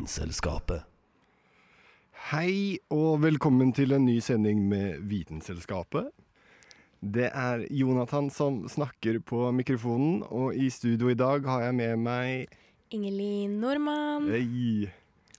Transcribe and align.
Vitenselskapet. 0.00 0.80
Hei 2.30 2.78
og 2.88 3.20
velkommen 3.20 3.68
til 3.76 3.92
en 3.92 4.06
ny 4.08 4.14
sending 4.24 4.62
med 4.64 5.02
Vitenselskapet. 5.10 6.08
Det 7.04 7.26
er 7.28 7.66
Jonathan 7.68 8.30
som 8.32 8.62
snakker 8.64 9.18
på 9.20 9.50
mikrofonen, 9.52 10.22
og 10.24 10.56
i 10.56 10.70
studio 10.72 11.10
i 11.12 11.18
dag 11.20 11.44
har 11.44 11.66
jeg 11.66 11.76
med 11.76 12.00
meg 12.00 12.48
Ingelin 12.96 13.60
Normann. 13.60 14.30
Hei, 14.32 14.88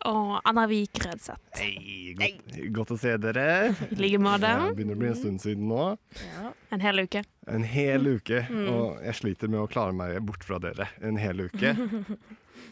Og 0.09 0.39
Anna 0.47 0.65
Vik 0.69 0.97
Rødseth. 1.03 1.59
hei 1.59 2.13
godt, 2.17 2.55
godt 2.73 2.93
å 2.95 2.97
se 2.97 3.13
dere. 3.21 3.45
I 3.91 3.99
like 3.99 4.21
måte. 4.21 4.49
Det 4.49 4.75
begynner 4.79 4.97
å 4.97 5.01
bli 5.03 5.09
en 5.11 5.19
stund 5.19 5.41
siden 5.43 5.67
nå. 5.69 5.85
Ja. 6.23 6.51
En 6.73 6.81
hel 6.81 7.03
uke. 7.03 7.23
En 7.51 7.65
hel 7.67 8.07
uke, 8.07 8.43
og 8.71 9.01
jeg 9.05 9.17
sliter 9.19 9.51
med 9.51 9.61
å 9.61 9.69
klare 9.69 9.93
meg 9.95 10.17
bort 10.25 10.45
fra 10.47 10.57
dere 10.63 10.89
en 11.01 11.19
hel 11.21 11.47
uke. 11.49 11.75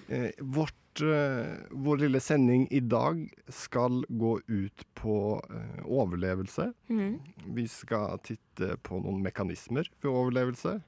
Eh, 0.09 0.31
vårt, 0.41 1.01
eh, 1.01 1.51
vår 1.70 1.98
lille 2.01 2.20
sending 2.20 2.67
i 2.73 2.79
dag 2.81 3.20
skal 3.54 4.04
gå 4.09 4.32
ut 4.48 4.84
på 4.98 5.15
eh, 5.49 5.84
overlevelse. 5.85 6.71
Mm. 6.89 7.20
Vi 7.54 7.65
skal 7.70 8.17
titte 8.26 8.76
på 8.82 8.98
noen 9.04 9.21
mekanismer 9.21 9.89
ved 10.01 10.09
overlevelse. 10.09 10.79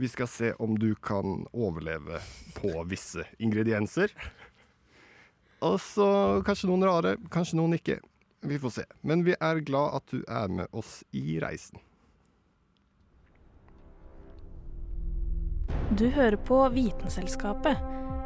Vi 0.00 0.08
skal 0.12 0.28
se 0.28 0.52
om 0.60 0.78
du 0.80 0.94
kan 0.94 1.44
overleve 1.52 2.20
på 2.56 2.72
visse 2.88 3.24
ingredienser. 3.36 4.12
Og 5.66 5.80
så 5.82 6.06
kanskje 6.46 6.70
noen 6.70 6.86
rare, 6.86 7.16
kanskje 7.32 7.58
noen 7.58 7.76
ikke. 7.78 7.98
Vi 8.46 8.58
får 8.62 8.74
se. 8.78 8.84
Men 9.02 9.24
vi 9.26 9.34
er 9.34 9.64
glad 9.66 9.98
at 9.98 10.12
du 10.12 10.22
er 10.22 10.52
med 10.52 10.70
oss 10.72 11.00
i 11.16 11.40
reisen. 11.42 11.82
Du 15.98 16.08
hører 16.10 16.36
på 16.36 16.60
Vitenselskapet. 16.74 17.78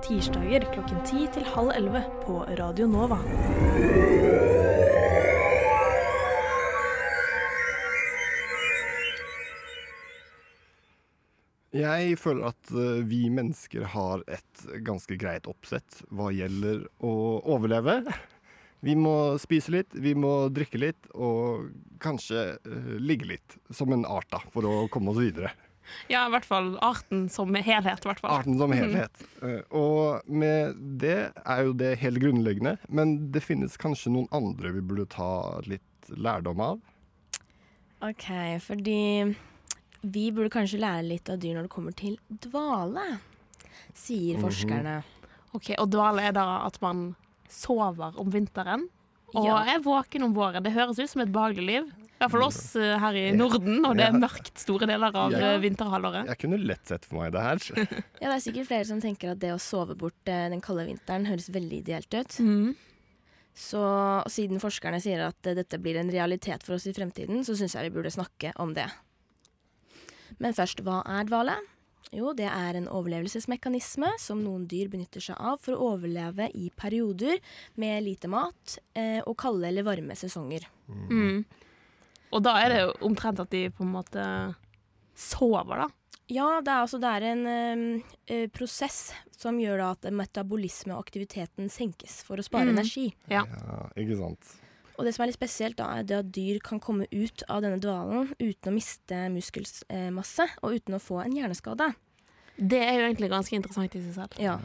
Tirsdager 0.04 0.64
klokken 0.72 1.02
ti 1.04 1.26
til 1.34 1.44
halv 1.54 1.74
elleve 1.76 2.04
på 2.24 2.40
Radio 2.58 2.88
Nova. 2.88 3.20
Jeg 11.76 12.16
føler 12.18 12.48
at 12.50 12.70
eh, 12.74 13.00
vi 13.06 13.28
mennesker 13.30 13.84
har 13.92 14.24
et 14.26 14.64
ganske 14.86 15.14
greit 15.20 15.46
oppsett 15.50 16.00
hva 16.10 16.32
gjelder 16.34 16.84
å 17.06 17.12
overleve. 17.54 18.00
Vi 18.80 18.94
må 18.96 19.36
spise 19.36 19.74
litt, 19.74 19.92
vi 19.92 20.14
må 20.16 20.48
drikke 20.56 20.78
litt, 20.80 21.10
og 21.12 21.66
kanskje 22.00 22.54
eh, 22.64 22.86
ligge 22.96 23.26
litt, 23.28 23.56
som 23.76 23.92
en 23.92 24.06
art, 24.08 24.24
da, 24.32 24.38
for 24.54 24.64
å 24.64 24.86
komme 24.88 25.12
oss 25.12 25.18
videre. 25.20 25.50
Ja, 26.08 26.22
i 26.24 26.32
hvert 26.32 26.46
fall 26.48 26.70
arten 26.80 27.26
som 27.28 27.52
helhet. 27.52 28.06
i 28.06 28.08
hvert 28.08 28.22
fall. 28.24 28.38
Arten 28.38 28.56
som 28.56 28.72
helhet. 28.72 29.20
Eh, 29.44 29.60
Og 29.76 30.24
med 30.32 30.80
det 31.02 31.18
er 31.44 31.60
jo 31.68 31.74
det 31.76 31.92
helt 32.00 32.22
grunnleggende, 32.24 32.78
men 32.88 33.12
det 33.36 33.44
finnes 33.44 33.76
kanskje 33.76 34.14
noen 34.16 34.30
andre 34.32 34.72
vi 34.78 34.80
burde 34.80 35.04
ta 35.12 35.28
litt 35.68 36.08
lærdom 36.16 36.64
av. 36.64 36.80
OK, 38.00 38.30
fordi 38.64 38.98
vi 40.02 40.30
burde 40.32 40.50
kanskje 40.50 40.80
lære 40.80 41.04
litt 41.08 41.28
av 41.30 41.38
dyr 41.38 41.54
når 41.58 41.62
det 41.68 41.70
kommer 41.74 41.94
til 41.96 42.18
dvale, 42.40 43.18
sier 43.94 44.36
Mhm. 44.38 44.42
forskerne. 44.44 45.02
Ok, 45.54 45.74
Og 45.78 45.90
dvale 45.90 46.22
er 46.22 46.32
da 46.32 46.64
at 46.66 46.80
man 46.80 47.16
sover 47.48 48.16
om 48.18 48.30
vinteren 48.30 48.88
og 49.34 49.44
Ja. 49.44 49.64
er 49.74 49.80
våken 49.80 50.22
om 50.24 50.34
våren. 50.34 50.62
Det 50.62 50.72
høres 50.72 50.98
ut 50.98 51.08
som 51.10 51.22
et 51.22 51.32
behagelig 51.32 51.66
liv. 51.66 51.84
I 52.20 52.22
hvert 52.24 52.30
fall 52.32 52.42
oss 52.42 52.76
eh, 52.76 52.98
her 52.98 53.12
i 53.14 53.30
Norden, 53.32 53.84
og 53.86 53.96
det 53.96 54.06
er 54.06 54.12
mørkt 54.12 54.58
store 54.58 54.86
deler 54.86 55.14
av 55.14 55.32
Ja. 55.32 55.38
eh, 55.54 55.58
vinterhalvåret. 55.58 56.26
Jeg 56.26 56.38
kunne 56.38 56.58
lett 56.66 56.86
sett 56.86 57.04
for 57.04 57.16
meg 57.22 57.32
det 57.32 57.40
her. 57.40 57.56
Ja, 58.20 58.28
det 58.28 58.46
er 58.46 58.52
sikkert 58.52 58.66
flere 58.68 58.84
som 58.86 59.00
tenker 59.00 59.30
at 59.32 59.38
det 59.38 59.50
å 59.54 59.58
sove 59.58 59.96
bort 59.96 60.12
eh, 60.26 60.48
den 60.50 60.60
kalde 60.60 60.86
vinteren 60.86 61.26
høres 61.26 61.48
veldig 61.50 61.82
ideelt 61.82 62.12
ut. 62.14 62.28
Mm. 62.38 62.74
Så 63.54 64.22
siden 64.28 64.60
forskerne 64.60 65.00
sier 65.02 65.26
at 65.26 65.40
dette 65.42 65.78
blir 65.82 65.96
en 65.96 66.10
realitet 66.10 66.62
for 66.62 66.74
oss 66.74 66.86
i 66.86 66.92
fremtiden, 66.92 67.40
så 67.44 67.56
syns 67.56 67.74
jeg 67.74 67.90
vi 67.90 67.96
burde 68.00 68.12
snakke 68.12 68.52
om 68.56 68.74
det. 68.74 68.86
Men 70.38 70.52
først, 70.54 70.82
hva 70.86 71.00
er 71.06 71.24
dvale? 71.24 71.56
Jo, 72.12 72.32
det 72.34 72.46
er 72.48 72.74
en 72.74 72.88
overlevelsesmekanisme 72.88 74.08
som 74.18 74.40
noen 74.42 74.66
dyr 74.66 74.88
benytter 74.90 75.20
seg 75.22 75.36
av 75.38 75.60
for 75.62 75.74
å 75.76 75.92
overleve 75.94 76.48
i 76.58 76.70
perioder 76.74 77.38
med 77.76 78.02
lite 78.04 78.26
mat 78.28 78.78
eh, 78.98 79.20
og 79.26 79.36
kalde 79.38 79.68
eller 79.68 79.86
varme 79.86 80.16
sesonger. 80.18 80.66
Mhm. 80.88 81.44
Og 82.32 82.42
da 82.46 82.56
er 82.62 82.68
det 82.70 82.80
jo 82.84 82.90
omtrent 83.08 83.40
at 83.42 83.50
de 83.50 83.64
på 83.74 83.82
en 83.82 83.92
måte 83.92 84.24
sover, 85.18 85.84
da. 85.84 85.88
Ja, 86.30 86.60
det 86.62 86.70
er, 86.70 86.84
altså, 86.84 87.00
det 87.02 87.10
er 87.10 87.24
en 87.32 87.46
eh, 87.50 88.02
eh, 88.30 88.44
prosess 88.54 89.12
som 89.34 89.58
gjør 89.58 89.78
da 89.82 89.88
at 89.96 90.10
metabolisme 90.14 90.94
og 90.94 91.02
aktiviteten 91.02 91.66
senkes 91.72 92.20
for 92.26 92.38
å 92.38 92.44
spare 92.46 92.68
Mm. 92.70 92.76
energi. 92.78 93.08
Ja. 93.28 93.42
Ja, 93.50 93.88
ikke 93.98 94.18
sant? 94.18 94.52
Og 95.00 95.06
det 95.08 95.14
som 95.16 95.24
er 95.24 95.30
litt 95.30 95.38
spesielt, 95.38 95.78
da, 95.78 95.88
er 95.96 96.04
det 96.04 96.18
at 96.18 96.30
dyr 96.36 96.60
kan 96.64 96.80
komme 96.82 97.06
ut 97.08 97.44
av 97.48 97.64
denne 97.64 97.80
dvalen 97.80 98.34
uten 98.36 98.68
å 98.68 98.74
miste 98.74 99.22
muskelmasse 99.32 100.44
og 100.60 100.76
uten 100.76 100.98
å 100.98 101.00
få 101.00 101.22
en 101.24 101.38
hjerneskade. 101.38 101.88
Det 102.60 102.82
er 102.84 102.98
jo 102.98 103.06
egentlig 103.06 103.30
ganske 103.32 103.56
interessant 103.56 103.96
i 103.96 104.02
seg 104.04 104.18
selv. 104.18 104.36
Ja. 104.42 104.58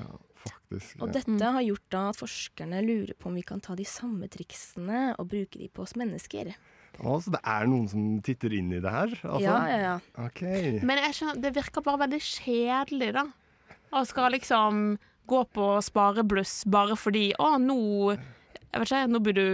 Faktisk. 0.46 0.98
Og 1.00 1.08
ja. 1.08 1.14
dette 1.16 1.52
har 1.56 1.64
gjort 1.64 1.86
da 1.96 2.02
at 2.12 2.20
forskerne 2.20 2.82
lurer 2.84 3.16
på 3.18 3.32
om 3.32 3.38
vi 3.40 3.46
kan 3.48 3.64
ta 3.64 3.78
de 3.80 3.86
samme 3.88 4.28
triksene 4.30 5.14
og 5.16 5.30
bruke 5.32 5.62
de 5.62 5.70
på 5.72 5.86
oss 5.86 5.96
mennesker. 5.98 6.52
Å, 7.00 7.16
så 7.24 7.32
det 7.34 7.42
er 7.56 7.66
noen 7.72 7.88
som 7.92 8.04
titter 8.24 8.54
inn 8.60 8.70
i 8.76 8.82
det 8.84 8.92
her? 8.92 9.16
Altså? 9.24 9.42
Ja, 9.44 9.58
ja, 9.72 9.80
ja. 9.80 9.96
Okay. 10.28 10.78
Men 10.84 11.02
jeg 11.02 11.18
skjønner, 11.18 11.42
det 11.48 11.56
virker 11.56 11.86
bare 11.88 12.04
veldig 12.06 12.22
kjedelig, 12.28 13.10
da. 13.18 13.26
Å 13.96 14.04
skal 14.08 14.36
liksom 14.36 14.84
gå 15.26 15.42
på 15.56 15.72
sparebluss 15.82 16.64
bare 16.70 16.98
fordi 17.00 17.30
Å, 17.42 17.56
nå 17.62 17.78
Jeg 18.14 18.82
vet 18.82 18.90
ikke, 18.90 19.02
nå 19.10 19.22
blir 19.24 19.38
du 19.38 19.50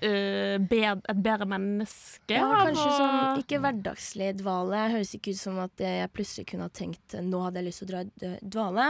bed, 0.00 1.02
et 1.12 1.22
bedre 1.24 1.46
menneske. 1.50 2.34
Ja, 2.34 2.46
kanskje 2.64 2.86
og... 2.86 2.94
sånn 2.96 3.42
ikke 3.42 3.60
hverdagslig 3.62 4.30
dvale. 4.40 4.84
Høres 4.94 5.14
ikke 5.16 5.34
ut 5.34 5.40
som 5.40 5.58
at 5.62 5.82
jeg 5.84 6.12
plutselig 6.14 6.46
kunne 6.50 6.68
ha 6.68 6.72
tenkt 6.72 7.18
nå 7.20 7.42
hadde 7.44 7.60
jeg 7.60 7.68
lyst 7.68 7.84
til 7.84 7.90
å 7.90 7.90
dra 7.92 8.04
i 8.04 8.38
dvale. 8.40 8.86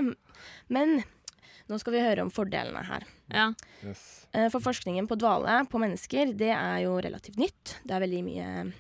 Men 0.71 1.01
nå 1.71 1.79
skal 1.79 1.95
vi 1.95 2.03
høre 2.03 2.27
om 2.27 2.31
fordelene 2.35 2.83
her. 2.89 3.07
Ja. 3.31 3.49
Yes. 3.87 4.05
Eh, 4.35 4.49
For 4.51 4.63
forskningen 4.63 5.07
på 5.11 5.19
dvale 5.21 5.63
på 5.71 5.81
mennesker, 5.83 6.35
det 6.39 6.51
er 6.57 6.85
jo 6.85 6.97
relativt 7.03 7.39
nytt. 7.41 7.77
Det 7.87 7.97
er 7.97 8.07
veldig 8.07 8.23
mye, 8.29 8.71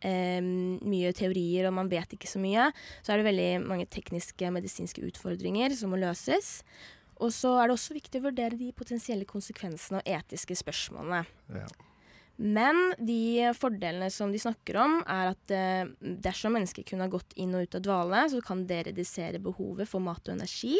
Um, 0.00 0.78
mye 0.88 1.10
teorier, 1.12 1.66
og 1.68 1.74
man 1.76 1.90
vet 1.92 2.14
ikke 2.16 2.24
så 2.24 2.40
mye. 2.40 2.70
Så 3.04 3.12
er 3.12 3.20
det 3.20 3.26
veldig 3.26 3.48
mange 3.68 3.84
tekniske 3.84 4.48
medisinske 4.48 5.02
utfordringer 5.04 5.74
som 5.76 5.92
må 5.92 5.98
løses. 6.00 6.62
Og 7.20 7.32
så 7.36 7.52
er 7.60 7.68
det 7.68 7.76
også 7.76 7.96
viktig 7.96 8.20
å 8.20 8.28
vurdere 8.30 8.58
de 8.58 8.72
potensielle 8.76 9.28
konsekvensene 9.28 10.00
og 10.00 10.10
etiske 10.18 10.56
spørsmålene. 10.58 11.24
Ja. 11.52 11.68
Men 12.40 12.94
de 12.96 13.50
fordelene 13.52 14.06
som 14.08 14.30
de 14.32 14.38
snakker 14.40 14.78
om, 14.80 14.94
er 15.04 15.34
at 15.34 15.52
eh, 15.52 15.90
dersom 16.24 16.54
mennesker 16.56 16.86
kunne 16.88 17.04
ha 17.04 17.12
gått 17.12 17.34
inn 17.36 17.52
og 17.52 17.66
ut 17.66 17.76
av 17.76 17.82
dvale, 17.84 18.22
så 18.32 18.40
kan 18.44 18.62
det 18.70 18.78
redusere 18.86 19.42
behovet 19.44 19.90
for 19.90 20.00
mat 20.00 20.24
og 20.24 20.38
energi. 20.38 20.78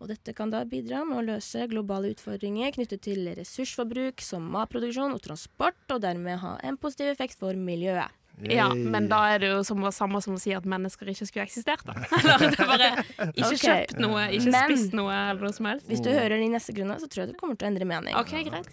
Og 0.00 0.08
dette 0.08 0.32
kan 0.36 0.54
da 0.54 0.62
bidra 0.64 1.02
med 1.04 1.20
å 1.20 1.26
løse 1.34 1.68
globale 1.68 2.14
utfordringer 2.14 2.72
knyttet 2.78 3.04
til 3.04 3.28
ressursforbruk 3.36 4.24
som 4.24 4.48
matproduksjon 4.56 5.12
og 5.12 5.20
transport, 5.28 5.84
og 5.92 6.00
dermed 6.00 6.40
ha 6.40 6.56
en 6.64 6.80
positiv 6.80 7.12
effekt 7.12 7.36
for 7.44 7.60
miljøet. 7.60 8.08
Ja, 8.48 8.68
men 8.74 9.08
da 9.10 9.20
er 9.34 9.42
det 9.42 9.50
jo 9.52 9.62
som, 9.66 9.84
samme 9.94 10.20
som 10.24 10.34
å 10.34 10.40
si 10.40 10.54
at 10.56 10.66
mennesker 10.68 11.10
ikke 11.12 11.28
skulle 11.28 11.46
eksistert, 11.46 11.84
da. 11.86 11.94
Eller 12.18 12.46
det 12.48 12.58
er 12.58 12.70
bare 12.70 12.90
ikke 13.30 13.48
okay. 13.48 13.62
kjøpt 13.62 14.02
noe, 14.02 14.26
ikke 14.34 14.54
Men- 14.54 14.70
spist 14.70 14.96
noe, 14.98 15.16
eller 15.30 15.48
noe 15.48 15.56
som 15.56 15.68
helst. 15.70 15.88
Hvis 15.90 16.02
du 16.04 16.10
hører 16.10 16.36
den 16.38 16.48
i 16.48 16.52
neste 16.54 16.74
grunn, 16.76 16.94
så 16.98 17.10
tror 17.10 17.26
jeg 17.26 17.34
du 17.34 17.40
kommer 17.40 17.58
til 17.58 17.68
å 17.68 17.72
endre 17.72 17.88
mening. 17.88 18.16
OK, 18.18 18.34
greit. 18.48 18.70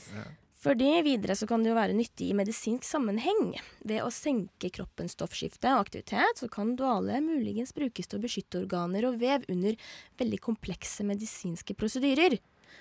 Fordi 0.60 0.90
videre 1.06 1.38
så 1.40 1.48
kan 1.48 1.64
det 1.64 1.70
jo 1.72 1.78
være 1.78 1.96
nyttig 1.96 2.34
i 2.34 2.36
medisinsk 2.36 2.84
sammenheng. 2.84 3.54
Ved 3.88 4.04
å 4.04 4.10
senke 4.12 4.72
kroppens 4.76 5.16
stoffskifte 5.16 5.72
og 5.72 5.86
aktivitet, 5.86 6.42
så 6.42 6.50
kan 6.52 6.74
duale 6.80 7.22
muligens 7.24 7.72
brukes 7.76 8.12
til 8.12 8.20
å 8.20 8.24
beskytte 8.26 8.60
organer 8.66 9.08
og 9.08 9.22
vev 9.22 9.48
under 9.48 9.78
veldig 10.20 10.42
komplekse 10.44 11.06
medisinske 11.08 11.78
prosedyrer. 11.80 12.36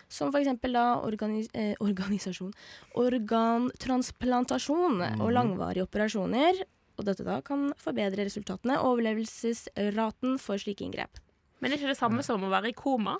Som 0.08 0.32
f.eks. 0.32 0.48
da 0.72 0.86
organis 1.04 1.50
eh, 1.54 1.74
organisasjon 1.84 2.52
Organtransplantasjon 2.98 5.02
og 5.20 5.30
langvarige 5.34 5.84
operasjoner. 5.88 6.62
Og 6.98 7.06
dette 7.06 7.22
da 7.26 7.38
kan 7.46 7.68
forbedre 7.78 8.24
resultatene 8.26 8.80
og 8.80 8.96
overlevelsesraten 8.96 10.38
for 10.42 10.58
slike 10.58 10.82
inngrep. 10.86 11.20
Men 11.62 11.70
er 11.70 11.78
ikke 11.78 11.92
det 11.92 12.00
samme 12.00 12.24
som 12.26 12.42
å 12.42 12.50
være 12.50 12.72
i 12.72 12.76
koma? 12.76 13.14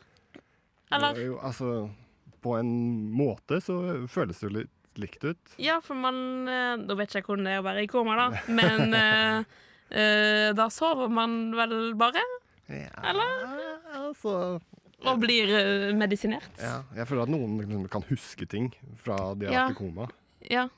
Eller? 0.91 1.15
Er 1.15 1.29
Jo, 1.29 1.37
altså, 1.45 1.69
på 2.43 2.57
en 2.59 2.73
måte 3.15 3.61
så 3.63 3.79
føles 4.11 4.41
det 4.41 4.47
jo 4.49 4.57
litt 4.63 4.75
likt 4.99 5.25
ut. 5.25 5.55
Ja, 5.63 5.79
for 5.85 5.95
man 5.95 6.49
eh, 6.51 6.75
Nå 6.81 6.97
vet 6.99 7.13
ikke 7.13 7.21
jeg 7.21 7.27
hvordan 7.29 7.47
det 7.49 7.55
er 7.55 7.63
å 7.63 7.67
være 7.69 7.85
i 7.85 7.91
koma, 7.91 8.17
da, 8.19 8.29
men 8.59 8.97
eh, 8.99 9.59
eh, 9.95 10.49
da 10.59 10.67
sover 10.75 11.09
man 11.13 11.39
vel 11.57 11.93
bare? 11.99 12.25
Eller? 12.69 13.45
Altså, 13.97 14.59
Og 15.07 15.21
blir 15.23 15.49
eh, 15.55 15.93
medisinert? 15.95 16.49
ja, 16.59 16.83
jeg 16.97 17.07
føler 17.07 17.23
at 17.23 17.29
noen 17.31 17.59
liksom 17.61 17.89
kan 17.93 18.03
huske 18.09 18.49
ting 18.51 18.73
fra 18.97 19.35
de 19.39 19.47
har 19.47 19.53
Ja. 19.55 19.69
vært 19.69 19.77
i 19.77 19.79
koma. 19.79 20.09
Ja. 20.51 20.69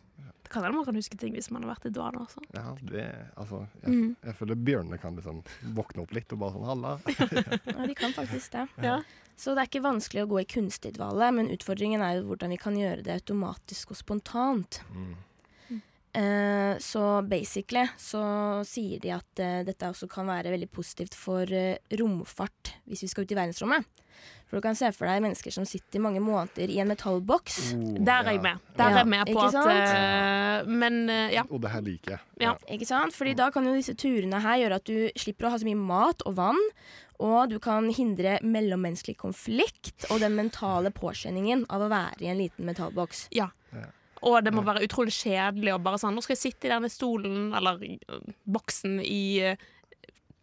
Det 0.43 0.50
kan 0.52 0.62
hende 0.64 0.76
man 0.76 0.84
kan 0.84 0.94
huske 0.99 1.17
ting 1.17 1.32
hvis 1.32 1.50
man 1.50 1.62
har 1.62 1.76
vært 1.76 1.87
i 1.87 1.90
dvale 1.94 2.19
også. 2.20 2.43
Ja, 2.52 2.75
det, 2.82 3.06
altså, 3.38 3.67
jeg, 3.84 3.90
Mm. 3.94 4.17
jeg 4.25 4.34
føler 4.34 4.55
bjørnene 4.56 5.00
kan 5.00 5.14
liksom 5.17 5.43
våkne 5.75 6.02
opp 6.02 6.12
litt 6.12 6.32
og 6.32 6.38
bare 6.40 6.52
sånn 6.52 6.67
halla. 6.67 6.99
Ja, 7.78 7.87
de 7.87 7.94
kan 7.94 8.12
faktisk 8.12 8.50
det. 8.52 8.69
Ja. 8.82 9.00
Så 9.37 9.55
det 9.55 9.62
er 9.62 9.69
ikke 9.70 9.82
vanskelig 9.88 10.25
å 10.26 10.28
gå 10.28 10.40
i 10.43 10.44
kunstig 10.44 10.93
dvale, 10.99 11.31
men 11.32 11.49
utfordringen 11.49 12.02
er 12.02 12.19
jo 12.19 12.26
hvordan 12.28 12.50
vi 12.50 12.56
kan 12.58 12.75
gjøre 12.76 13.02
det 13.02 13.14
automatisk 13.22 13.93
og 13.93 13.96
spontant. 13.96 14.82
Eh, 16.12 16.75
så 16.83 17.23
basically 17.23 17.85
så 18.01 18.21
sier 18.67 18.99
de 18.99 19.12
at 19.15 19.39
eh, 19.43 19.61
dette 19.62 19.87
også 19.93 20.09
kan 20.11 20.27
være 20.27 20.51
veldig 20.51 20.67
positivt 20.75 21.15
for 21.15 21.47
eh, 21.55 21.77
romfart 22.01 22.73
hvis 22.91 23.05
vi 23.05 23.11
skal 23.12 23.23
ut 23.29 23.35
i 23.35 23.39
verdensrommet. 23.39 23.87
For 24.51 24.59
du 24.59 24.65
kan 24.65 24.75
se 24.75 24.89
for 24.91 25.07
deg 25.07 25.23
mennesker 25.23 25.55
som 25.55 25.65
sitter 25.69 26.03
mange 26.03 26.19
måneder 26.21 26.67
i 26.75 26.81
en 26.83 26.91
metallboks. 26.91 27.61
Der 28.03 28.25
er 28.27 28.33
jeg 28.35 28.41
med. 28.43 28.59
Der 28.77 28.91
er 28.91 28.99
jeg 28.99 29.11
med 29.12 29.31
på 29.31 29.37
ikke 29.37 29.45
at 29.47 29.55
sant? 29.55 29.93
eh, 30.67 30.73
Men 30.83 30.99
ja. 31.31 31.45
Og 31.47 31.62
det 31.62 31.71
her 31.71 31.87
liker 31.87 32.17
jeg. 32.17 32.25
Ja. 32.43 32.56
Ikke 32.75 32.89
sant? 32.91 33.15
Fordi 33.15 33.37
da 33.39 33.47
kan 33.55 33.71
jo 33.71 33.77
disse 33.79 33.95
turene 33.95 34.43
her 34.43 34.59
gjøre 34.65 34.81
at 34.83 34.91
du 34.91 35.23
slipper 35.23 35.47
å 35.47 35.55
ha 35.55 35.63
så 35.63 35.71
mye 35.71 35.79
mat 35.79 36.27
og 36.27 36.35
vann. 36.43 36.59
Og 37.23 37.55
du 37.55 37.59
kan 37.63 37.87
hindre 37.95 38.39
mellommenneskelig 38.43 39.15
konflikt 39.23 40.09
og 40.11 40.23
den 40.25 40.35
mentale 40.35 40.91
påkjenningen 40.91 41.67
av 41.71 41.87
å 41.87 41.91
være 41.93 42.25
i 42.27 42.33
en 42.35 42.43
liten 42.43 42.67
metallboks. 42.67 43.29
ja. 43.31 43.53
Og 44.22 44.43
det 44.44 44.52
må 44.52 44.62
være 44.67 44.82
utrolig 44.84 45.12
kjedelig 45.17 45.72
å 45.75 45.78
bare 45.82 45.96
sånn 46.02 46.14
Nå 46.14 46.20
skal 46.22 46.37
jeg 46.37 46.43
sitte 46.52 46.69
i 46.69 46.72
denne 46.75 46.90
stolen 46.93 47.55
eller 47.56 47.78
eh, 47.87 48.34
boksen 48.44 48.99
i 49.00 49.20
eh, 49.52 49.56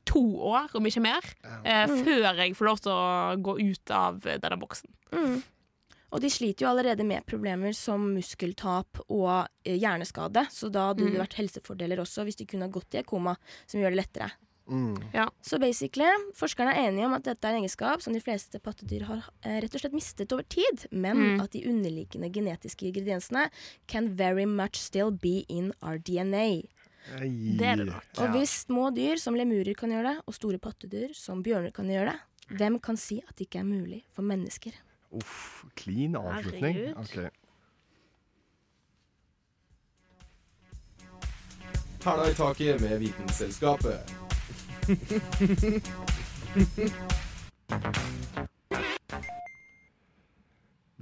to 0.07 0.21
år, 0.39 0.69
om 0.79 0.85
ikke 0.87 1.03
mer, 1.03 1.25
eh, 1.67 1.85
før 1.85 2.39
jeg 2.39 2.55
får 2.55 2.65
lov 2.69 2.79
til 2.79 2.91
å 2.95 3.35
gå 3.43 3.57
ut 3.59 3.91
av 3.91 4.21
denne 4.23 4.57
boksen. 4.61 4.89
Mm. 5.11 5.41
Og 6.15 6.21
de 6.23 6.29
sliter 6.31 6.63
jo 6.63 6.69
allerede 6.71 7.03
med 7.03 7.25
problemer 7.27 7.73
som 7.75 8.05
muskeltap 8.15 9.01
og 9.09 9.49
eh, 9.67 9.75
hjerneskade, 9.75 10.45
så 10.49 10.69
da 10.71 10.87
hadde 10.93 11.03
det 11.03 11.11
Mm. 11.17 11.19
vært 11.25 11.35
helsefordeler 11.41 11.99
også 11.99 12.23
hvis 12.23 12.37
de 12.39 12.45
kunne 12.47 12.63
ha 12.63 12.71
gått 12.71 12.95
i 12.95 13.01
et 13.01 13.05
koma, 13.05 13.35
som 13.67 13.81
gjør 13.81 13.91
det 13.91 13.99
lettere. 14.05 14.31
Mm. 14.67 14.97
Så 15.41 15.59
basically, 15.59 16.07
forskerne 16.35 16.73
er 16.75 16.89
enige 16.89 17.05
om 17.07 17.13
at 17.15 17.23
dette 17.23 17.47
er 17.47 17.55
en 17.55 17.61
egenskap 17.63 18.01
som 18.03 18.13
de 18.13 18.19
fleste 18.19 18.59
pattedyr 18.59 19.05
har 19.07 19.21
eh, 19.43 19.61
rett 19.63 19.73
og 19.75 19.79
slett 19.79 19.93
mistet 19.95 20.33
over 20.35 20.43
tid, 20.43 20.87
men 20.91 21.17
Mm. 21.17 21.41
at 21.41 21.51
de 21.51 21.61
underliggende 21.69 22.29
genetiske 22.33 22.85
ingrediensene 22.89 23.49
can 23.87 24.09
very 24.17 24.45
much 24.45 24.75
still 24.75 25.11
be 25.11 25.45
in 25.47 25.71
our 25.81 25.97
DNA. 25.97 26.63
Ei. 27.21 27.55
Det 27.57 27.65
er 27.65 27.75
det 27.79 27.85
nok. 27.87 28.03
Og 28.19 28.29
hvis 28.35 28.65
små 28.67 28.89
dyr 28.93 29.15
som 29.17 29.33
lemurer 29.39 29.73
kan 29.73 29.89
gjøre 29.89 30.03
det, 30.15 30.21
og 30.27 30.33
store 30.35 30.57
pattedyr 30.59 31.13
som 31.15 31.39
bjørner 31.43 31.71
kan 31.71 31.87
gjøre 31.87 32.11
det, 32.11 32.19
hvem 32.57 32.79
kan 32.83 32.97
si 32.97 33.21
at 33.27 33.35
det 33.37 33.47
ikke 33.47 33.59
er 33.59 33.63
mulig 33.67 34.03
for 34.11 34.21
mennesker? 34.27 34.71
Uff, 35.15 35.63
clean 35.79 36.15
avslutning. 36.19 36.75
Herregud. 36.75 36.97
Ok. 36.99 37.31
Hæla 42.03 42.29
i 42.29 42.33
taket 42.33 42.81
med 42.81 42.99
Vitenselskapet. 42.99 44.26
Det 44.87 44.93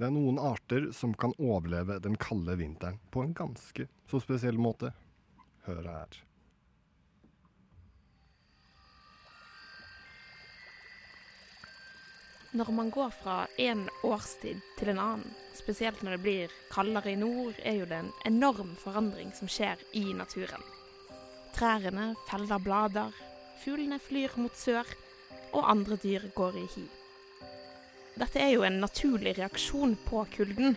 er 0.02 0.10
noen 0.10 0.40
arter 0.42 0.88
som 0.90 1.12
kan 1.14 1.30
overleve 1.38 2.00
den 2.02 2.16
kalde 2.18 2.56
vinteren 2.58 2.98
på 3.14 3.22
en 3.22 3.34
ganske 3.38 3.86
så 4.10 4.18
spesiell 4.18 4.58
måte. 4.58 4.90
Hør 5.68 5.86
her. 5.86 6.18
Når 12.58 12.72
man 12.74 12.90
går 12.90 13.14
fra 13.14 13.36
en 13.62 13.86
årstid 14.02 14.58
til 14.80 14.90
en 14.90 14.98
annen, 14.98 15.30
spesielt 15.54 16.02
når 16.02 16.16
det 16.16 16.24
blir 16.26 16.58
kaldere 16.72 17.12
i 17.12 17.20
nord, 17.20 17.54
er 17.62 17.78
jo 17.84 17.86
det 17.86 18.02
en 18.02 18.12
enorm 18.32 18.74
forandring 18.82 19.30
som 19.36 19.46
skjer 19.46 19.78
i 19.94 20.08
naturen. 20.16 20.62
Trærne 21.54 22.14
feller 22.26 22.58
blader, 22.66 23.14
fuglene 23.62 23.98
flyr 24.02 24.36
mot 24.40 24.54
sør, 24.56 24.88
og 25.56 25.68
andre 25.70 25.98
dyr 26.02 26.28
går 26.36 26.58
i 26.60 26.66
hi. 26.74 26.84
Dette 28.16 28.40
er 28.40 28.54
jo 28.54 28.64
en 28.64 28.80
naturlig 28.80 29.36
reaksjon 29.36 29.96
på 30.06 30.24
kulden, 30.32 30.76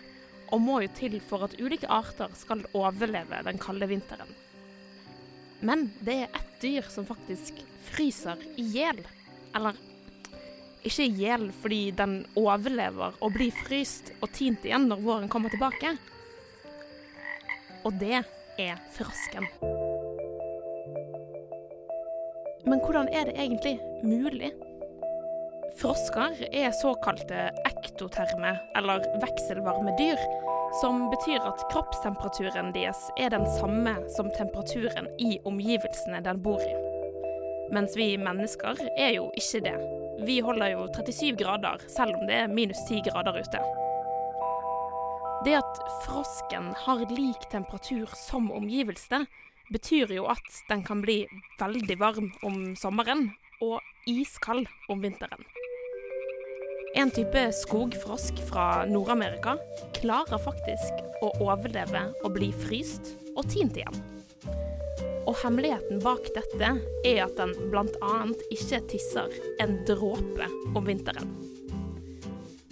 og 0.49 0.63
må 0.65 0.79
jo 0.83 0.91
til 0.97 1.19
for 1.23 1.45
at 1.45 1.55
ulike 1.61 1.87
arter 1.91 2.31
skal 2.35 2.65
overleve 2.75 3.43
den 3.45 3.59
kalde 3.61 3.87
vinteren. 3.89 4.31
Men 5.61 5.89
det 6.03 6.15
er 6.23 6.35
ett 6.35 6.51
dyr 6.61 6.87
som 6.91 7.07
faktisk 7.07 7.61
fryser 7.91 8.39
i 8.59 8.65
hjel. 8.73 9.01
Eller 9.55 9.77
ikke 10.87 11.05
i 11.05 11.15
hjel 11.19 11.49
fordi 11.61 11.81
den 11.95 12.21
overlever 12.39 13.17
og 13.19 13.35
blir 13.35 13.55
fryst 13.65 14.13
og 14.19 14.31
tint 14.35 14.65
igjen 14.67 14.87
når 14.91 15.03
våren 15.03 15.31
kommer 15.31 15.51
tilbake. 15.53 15.95
Og 17.87 17.95
det 17.99 18.23
er 18.59 18.79
frosken. 18.95 19.47
Men 22.69 22.81
hvordan 22.85 23.07
er 23.09 23.25
det 23.25 23.33
egentlig 23.33 23.79
mulig? 24.03 24.51
Frosker 25.79 26.35
er 26.53 26.75
såkalte 26.77 27.47
ektoterme, 27.65 28.51
eller 28.77 29.01
vekselvarme 29.23 29.95
dyr, 29.97 30.21
som 30.81 31.07
betyr 31.09 31.41
at 31.49 31.63
kroppstemperaturen 31.71 32.69
deres 32.75 32.99
er 33.17 33.33
den 33.33 33.47
samme 33.57 33.95
som 34.13 34.29
temperaturen 34.37 35.09
i 35.17 35.39
omgivelsene 35.49 36.21
den 36.25 36.43
bor 36.45 36.61
i. 36.61 36.75
Mens 37.73 37.97
vi 37.97 38.11
mennesker 38.21 38.77
er 38.97 39.15
jo 39.17 39.31
ikke 39.39 39.63
det. 39.65 39.75
Vi 40.27 40.39
holder 40.45 40.75
jo 40.75 40.87
37 40.93 41.37
grader, 41.41 41.81
selv 41.89 42.21
om 42.21 42.29
det 42.29 42.43
er 42.43 42.53
minus 42.53 42.85
10 42.89 43.01
grader 43.09 43.41
ute. 43.41 43.65
Det 45.45 45.55
at 45.55 45.77
frosken 46.03 46.73
har 46.85 47.05
lik 47.15 47.49
temperatur 47.49 48.11
som 48.27 48.51
omgivelsene, 48.51 49.25
betyr 49.73 50.11
jo 50.13 50.25
at 50.31 50.49
den 50.69 50.83
kan 50.85 51.01
bli 51.03 51.23
veldig 51.59 51.97
varm 51.99 52.31
om 52.45 52.75
sommeren 52.79 53.29
og 53.61 53.79
iskald 54.09 54.67
om 54.89 55.01
vinteren. 55.03 55.43
En 56.97 57.11
type 57.13 57.41
skogfrosk 57.53 58.39
fra 58.49 58.85
Nord-Amerika 58.89 59.57
klarer 59.99 60.41
faktisk 60.41 61.03
å 61.21 61.29
overleve 61.45 62.07
og 62.23 62.33
bli 62.33 62.49
fryst 62.65 63.13
og 63.35 63.45
tint 63.51 63.77
igjen. 63.77 63.99
Og 65.29 65.37
hemmeligheten 65.43 66.01
bak 66.01 66.31
dette 66.33 66.71
er 67.05 67.21
at 67.27 67.35
den 67.37 67.53
bl.a. 67.69 68.15
ikke 68.49 68.81
tisser 68.89 69.35
en 69.61 69.77
dråpe 69.85 70.49
om 70.73 70.81
vinteren. 70.87 71.29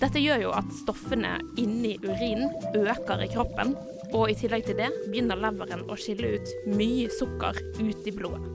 Dette 0.02 0.22
gjør 0.22 0.48
jo 0.48 0.56
at 0.58 0.74
stoffene 0.78 1.38
inni 1.58 1.96
urinen 2.02 2.52
øker 2.78 3.22
i 3.26 3.30
kroppen, 3.32 3.76
og 4.14 4.30
i 4.32 4.38
tillegg 4.38 4.68
til 4.68 4.80
det 4.80 4.92
begynner 5.08 5.40
leveren 5.42 5.86
å 5.90 5.98
skille 6.00 6.38
ut 6.38 6.54
mye 6.78 7.10
sukker 7.18 7.60
ut 7.82 8.08
i 8.08 8.16
blodet. 8.16 8.54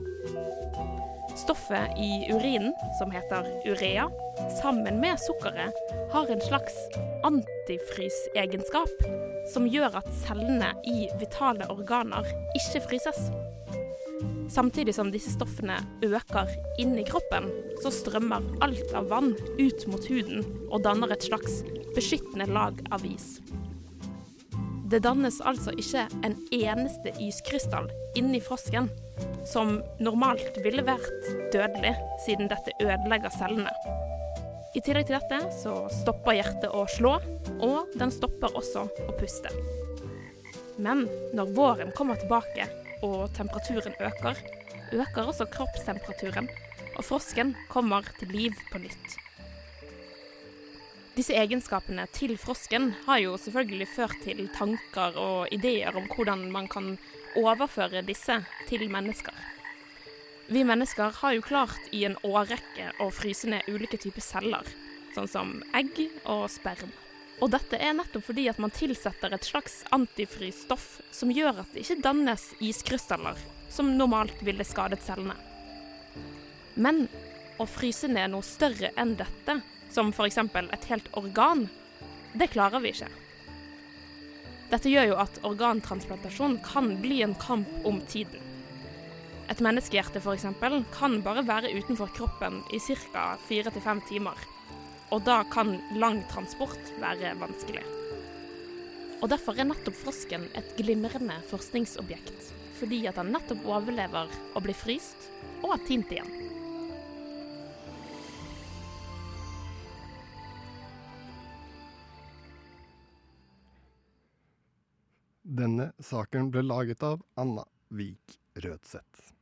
Stoffet 1.43 1.97
i 1.97 2.27
urinen, 2.31 2.73
som 2.99 3.11
heter 3.11 3.47
urea, 3.65 4.05
sammen 4.61 4.99
med 5.01 5.19
sukkeret, 5.19 5.79
har 6.13 6.29
en 6.29 6.43
slags 6.45 6.77
antifrysegenskap 7.25 8.93
som 9.51 9.65
gjør 9.67 9.97
at 9.99 10.11
cellene 10.21 10.71
i 10.87 11.07
vitale 11.19 11.67
organer 11.73 12.29
ikke 12.59 12.83
fryses. 12.85 13.27
Samtidig 14.53 14.93
som 14.95 15.09
disse 15.11 15.33
stoffene 15.33 15.79
øker 16.05 16.51
inn 16.79 16.93
i 17.01 17.05
kroppen, 17.07 17.49
så 17.81 17.91
strømmer 17.91 18.45
alt 18.63 18.93
av 18.93 19.09
vann 19.09 19.33
ut 19.57 19.87
mot 19.89 20.05
huden 20.05 20.45
og 20.69 20.83
danner 20.85 21.15
et 21.15 21.25
slags 21.25 21.63
beskyttende 21.95 22.47
lag 22.53 22.77
av 22.93 23.05
is. 23.09 23.39
Det 24.91 24.99
dannes 24.99 25.37
altså 25.47 25.71
ikke 25.79 26.03
en 26.27 26.35
eneste 26.51 27.13
iskrystall 27.23 27.87
inni 28.19 28.41
frosken, 28.43 28.89
som 29.47 29.77
normalt 30.03 30.57
ville 30.65 30.83
vært 30.83 31.29
dødelig, 31.53 31.93
siden 32.25 32.51
dette 32.51 32.75
ødelegger 32.83 33.31
cellene. 33.37 33.71
I 34.75 34.81
tillegg 34.83 35.07
til 35.07 35.19
dette 35.19 35.39
så 35.61 35.77
stopper 36.01 36.35
hjertet 36.35 36.67
å 36.73 36.83
slå, 36.91 37.15
og 37.63 37.95
den 37.95 38.11
stopper 38.11 38.57
også 38.59 38.87
å 39.07 39.17
puste. 39.19 39.53
Men 40.81 41.05
når 41.37 41.55
våren 41.55 41.93
kommer 41.95 42.19
tilbake 42.19 42.67
og 43.05 43.29
temperaturen 43.37 43.95
øker, 44.03 44.39
øker 44.91 45.29
også 45.29 45.47
kroppstemperaturen, 45.53 46.49
og 46.97 47.05
frosken 47.07 47.55
kommer 47.71 48.09
til 48.19 48.35
liv 48.35 48.65
på 48.73 48.83
nytt. 48.83 49.22
Disse 51.13 51.35
egenskapene 51.37 52.07
til 52.09 52.33
frosken 52.41 52.87
har 53.05 53.19
jo 53.21 53.35
selvfølgelig 53.37 53.85
ført 53.93 54.15
til 54.25 54.47
tanker 54.55 55.17
og 55.21 55.51
ideer 55.53 55.93
om 55.93 56.07
hvordan 56.09 56.47
man 56.51 56.65
kan 56.71 56.95
overføre 57.37 58.01
disse 58.07 58.39
til 58.69 58.87
mennesker. 58.89 59.35
Vi 60.49 60.63
mennesker 60.65 61.13
har 61.21 61.35
jo 61.37 61.45
klart 61.45 61.93
i 61.93 62.01
en 62.07 62.17
årrekke 62.25 62.89
å 63.01 63.11
fryse 63.13 63.47
ned 63.49 63.69
ulike 63.69 63.99
typer 64.01 64.25
celler, 64.25 64.65
sånn 65.13 65.29
som 65.29 65.53
egg 65.77 66.01
og 66.25 66.47
sperm. 66.51 66.89
Og 67.41 67.51
dette 67.53 67.77
er 67.77 67.93
nettopp 67.93 68.25
fordi 68.31 68.47
at 68.49 68.59
man 68.61 68.73
tilsetter 68.73 69.33
et 69.33 69.45
slags 69.45 69.83
antifrysstoff 69.93 70.97
som 71.13 71.31
gjør 71.33 71.61
at 71.61 71.73
det 71.75 71.85
ikke 71.85 72.01
dannes 72.05 72.47
iskrystaller, 72.57 73.37
som 73.69 73.93
normalt 73.97 74.41
ville 74.41 74.65
skadet 74.65 75.01
cellene. 75.05 75.37
Men 76.73 77.05
å 77.61 77.69
fryse 77.69 78.09
ned 78.09 78.33
noe 78.33 78.45
større 78.45 78.89
enn 78.97 79.13
dette, 79.19 79.59
som 79.93 80.09
f.eks. 80.09 80.37
et 80.37 80.89
helt 80.89 81.09
organ, 81.13 81.67
det 82.33 82.49
klarer 82.53 82.81
vi 82.81 82.93
ikke. 82.93 83.11
Dette 84.73 84.89
gjør 84.89 85.11
jo 85.11 85.19
at 85.21 85.35
organtransplantasjon 85.45 86.57
kan 86.65 86.95
bli 87.03 87.21
en 87.21 87.35
kamp 87.37 87.69
om 87.85 87.99
tiden. 88.09 88.41
Et 89.51 89.59
menneskehjerte 89.61 90.21
f.eks. 90.23 90.47
kan 90.95 91.19
bare 91.21 91.43
være 91.45 91.73
utenfor 91.77 92.09
kroppen 92.15 92.63
i 92.73 92.79
ca. 92.81 93.35
fire 93.47 93.69
til 93.69 93.85
fem 93.85 94.01
timer. 94.09 94.39
Og 95.13 95.21
da 95.27 95.43
kan 95.53 95.75
lang 95.93 96.23
transport 96.31 96.93
være 96.97 97.35
vanskelig. 97.37 97.83
Og 99.21 99.29
derfor 99.29 99.59
er 99.59 99.69
nettopp 99.69 99.95
frosken 99.95 100.47
et 100.57 100.73
glimrende 100.79 101.37
forskningsobjekt. 101.51 102.49
Fordi 102.79 103.05
at 103.07 103.19
den 103.21 103.29
nettopp 103.35 103.61
overlever 103.69 104.31
å 104.57 104.63
bli 104.63 104.73
fryst 104.73 105.29
og 105.61 105.77
tint 105.87 106.09
igjen. 106.11 106.52
Denne 115.52 115.92
saken 116.00 116.50
ble 116.50 116.62
laget 116.62 117.02
av 117.02 117.22
Anna 117.36 117.64
Vik 117.90 118.38
Rødseth. 118.54 119.32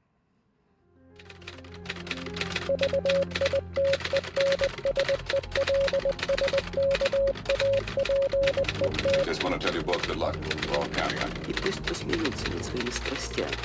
Just 9.24 9.42
want 9.42 9.60
to 9.60 9.66
tell 9.66 9.74
you 9.74 9.82
both 9.82 10.06
good 10.06 10.16
luck. 10.16 10.36
We're 10.36 10.76
all 10.78 10.86
counting 10.88 11.18
on 11.18 11.30
you. 11.30 11.50
И 11.50 11.52
пусть 11.54 11.82
посмеются 11.84 12.50
над 12.52 12.64
своими 12.64 12.90
страстями. 12.90 13.56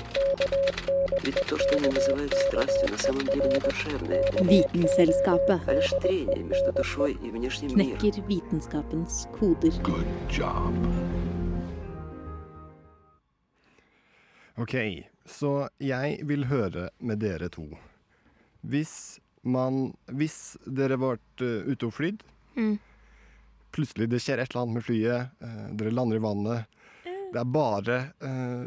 Ведь 1.23 1.39
то, 1.47 1.57
что 1.59 1.75
они 1.77 1.87
называют 1.89 2.33
страстью, 2.33 2.89
на 2.89 2.97
самом 2.97 3.25
деле 3.25 3.47
не 3.49 3.59
душевное, 3.59 4.23
Vitenselskapet 4.41 5.61
а 5.67 5.73
лишь 5.73 5.89
трение 6.01 6.43
между 6.43 6.71
душой 6.73 7.13
и 7.13 7.29
внешним 7.29 7.77
миром. 7.77 7.99
knekker 7.99 8.21
vitenskapens 8.27 9.27
koder. 9.39 9.71
Good 9.83 10.07
job. 10.29 10.73
Ok, 14.56 14.74
så 15.28 15.68
jeg 15.82 16.20
vil 16.26 16.46
høre 16.48 16.88
med 17.04 17.20
dere 17.20 17.48
to. 17.52 17.66
Hvis 18.66 19.18
man 19.46 19.92
Hvis 20.10 20.56
dere 20.66 20.96
ble 20.98 21.12
uh, 21.42 21.68
ute 21.70 21.86
og 21.90 21.94
flydd, 21.94 22.24
Mm. 22.56 22.78
plutselig 23.76 24.06
det 24.08 24.22
skjer 24.24 24.40
et 24.40 24.48
eller 24.48 24.62
annet 24.62 24.74
med 24.78 24.84
flyet, 24.86 25.28
eh, 25.44 25.66
dere 25.76 25.90
lander 25.92 26.16
i 26.16 26.22
vannet 26.24 26.64
Det 27.04 27.36
er 27.42 27.50
bare 27.52 27.96
eh, 28.24 28.62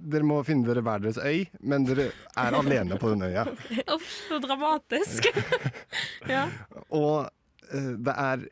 Dere 0.00 0.24
må 0.24 0.38
finne 0.48 0.64
dere 0.64 0.80
hver 0.80 1.02
deres 1.04 1.18
øy, 1.20 1.42
men 1.60 1.84
dere 1.84 2.06
er 2.32 2.56
alene 2.56 2.96
på 2.96 3.10
den 3.12 3.26
øya. 3.28 3.44
Uff, 3.94 4.08
så 4.30 4.38
dramatisk. 4.40 5.28
ja. 6.34 6.46
Og 6.88 7.28
eh, 7.74 7.92
det 8.00 8.14
er 8.16 8.46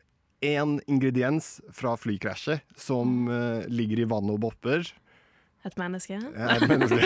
én 0.45 0.75
ingrediens 0.85 1.47
fra 1.73 1.95
flykrasjet 1.97 2.61
som 2.77 3.25
eh, 3.25 3.65
ligger 3.73 4.03
i 4.03 4.09
vannet 4.11 4.37
og 4.37 4.43
bopper. 4.45 4.85
Et 5.65 5.77
menneske. 5.81 6.19
Ja, 6.21 6.55
et 6.55 6.67
menneske. 6.69 6.99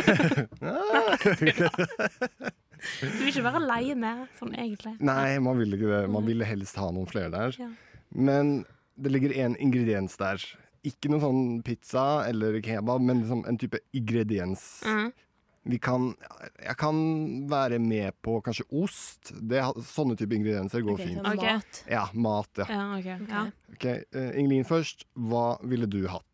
Du 2.80 3.06
vil 3.20 3.28
ikke 3.28 3.44
være 3.44 3.60
aleine, 3.60 4.10
sånn 4.40 4.54
egentlig. 4.56 4.94
Nei, 5.04 5.36
man 5.44 5.58
ville 5.60 5.76
ikke 5.76 5.90
det. 5.92 6.04
Man 6.14 6.24
ville 6.24 6.48
helst 6.48 6.78
ha 6.80 6.88
noen 6.96 7.10
flere 7.10 7.28
der. 7.34 7.58
Ja. 7.60 7.68
Men 8.16 8.62
det 8.96 9.12
ligger 9.12 9.34
en 9.44 9.58
ingrediens 9.60 10.16
der. 10.20 10.44
Ikke 10.88 11.12
noe 11.12 11.20
sånn 11.20 11.42
pizza 11.68 12.06
eller 12.30 12.56
kebab, 12.64 13.04
men 13.04 13.26
liksom 13.26 13.44
en 13.52 13.60
type 13.60 13.82
ingrediens. 13.96 14.64
Mhm. 14.88 15.12
Vi 15.70 15.78
kan 15.78 16.16
Jeg 16.64 16.78
kan 16.80 16.96
være 17.52 17.80
med 17.80 18.14
på 18.24 18.42
kanskje 18.42 18.64
ost. 18.72 19.34
Det, 19.36 19.60
sånne 19.92 20.16
type 20.18 20.34
ingredienser 20.36 20.82
går 20.82 20.94
okay, 20.96 21.06
fint. 21.06 21.20
sånn 21.20 21.36
Ok. 21.36 21.44
Mat. 21.44 21.84
Ja, 21.92 22.06
mat, 22.14 22.50
ja. 22.58 22.66
Ja, 22.70 22.86
okay. 22.98 23.28
Ja. 23.28 23.44
Ok, 23.76 23.86
eh, 24.16 24.40
Ingelin 24.40 24.64
først. 24.64 25.04
Hva 25.16 25.60
ville 25.68 25.86
du 25.86 26.08
hatt? 26.08 26.26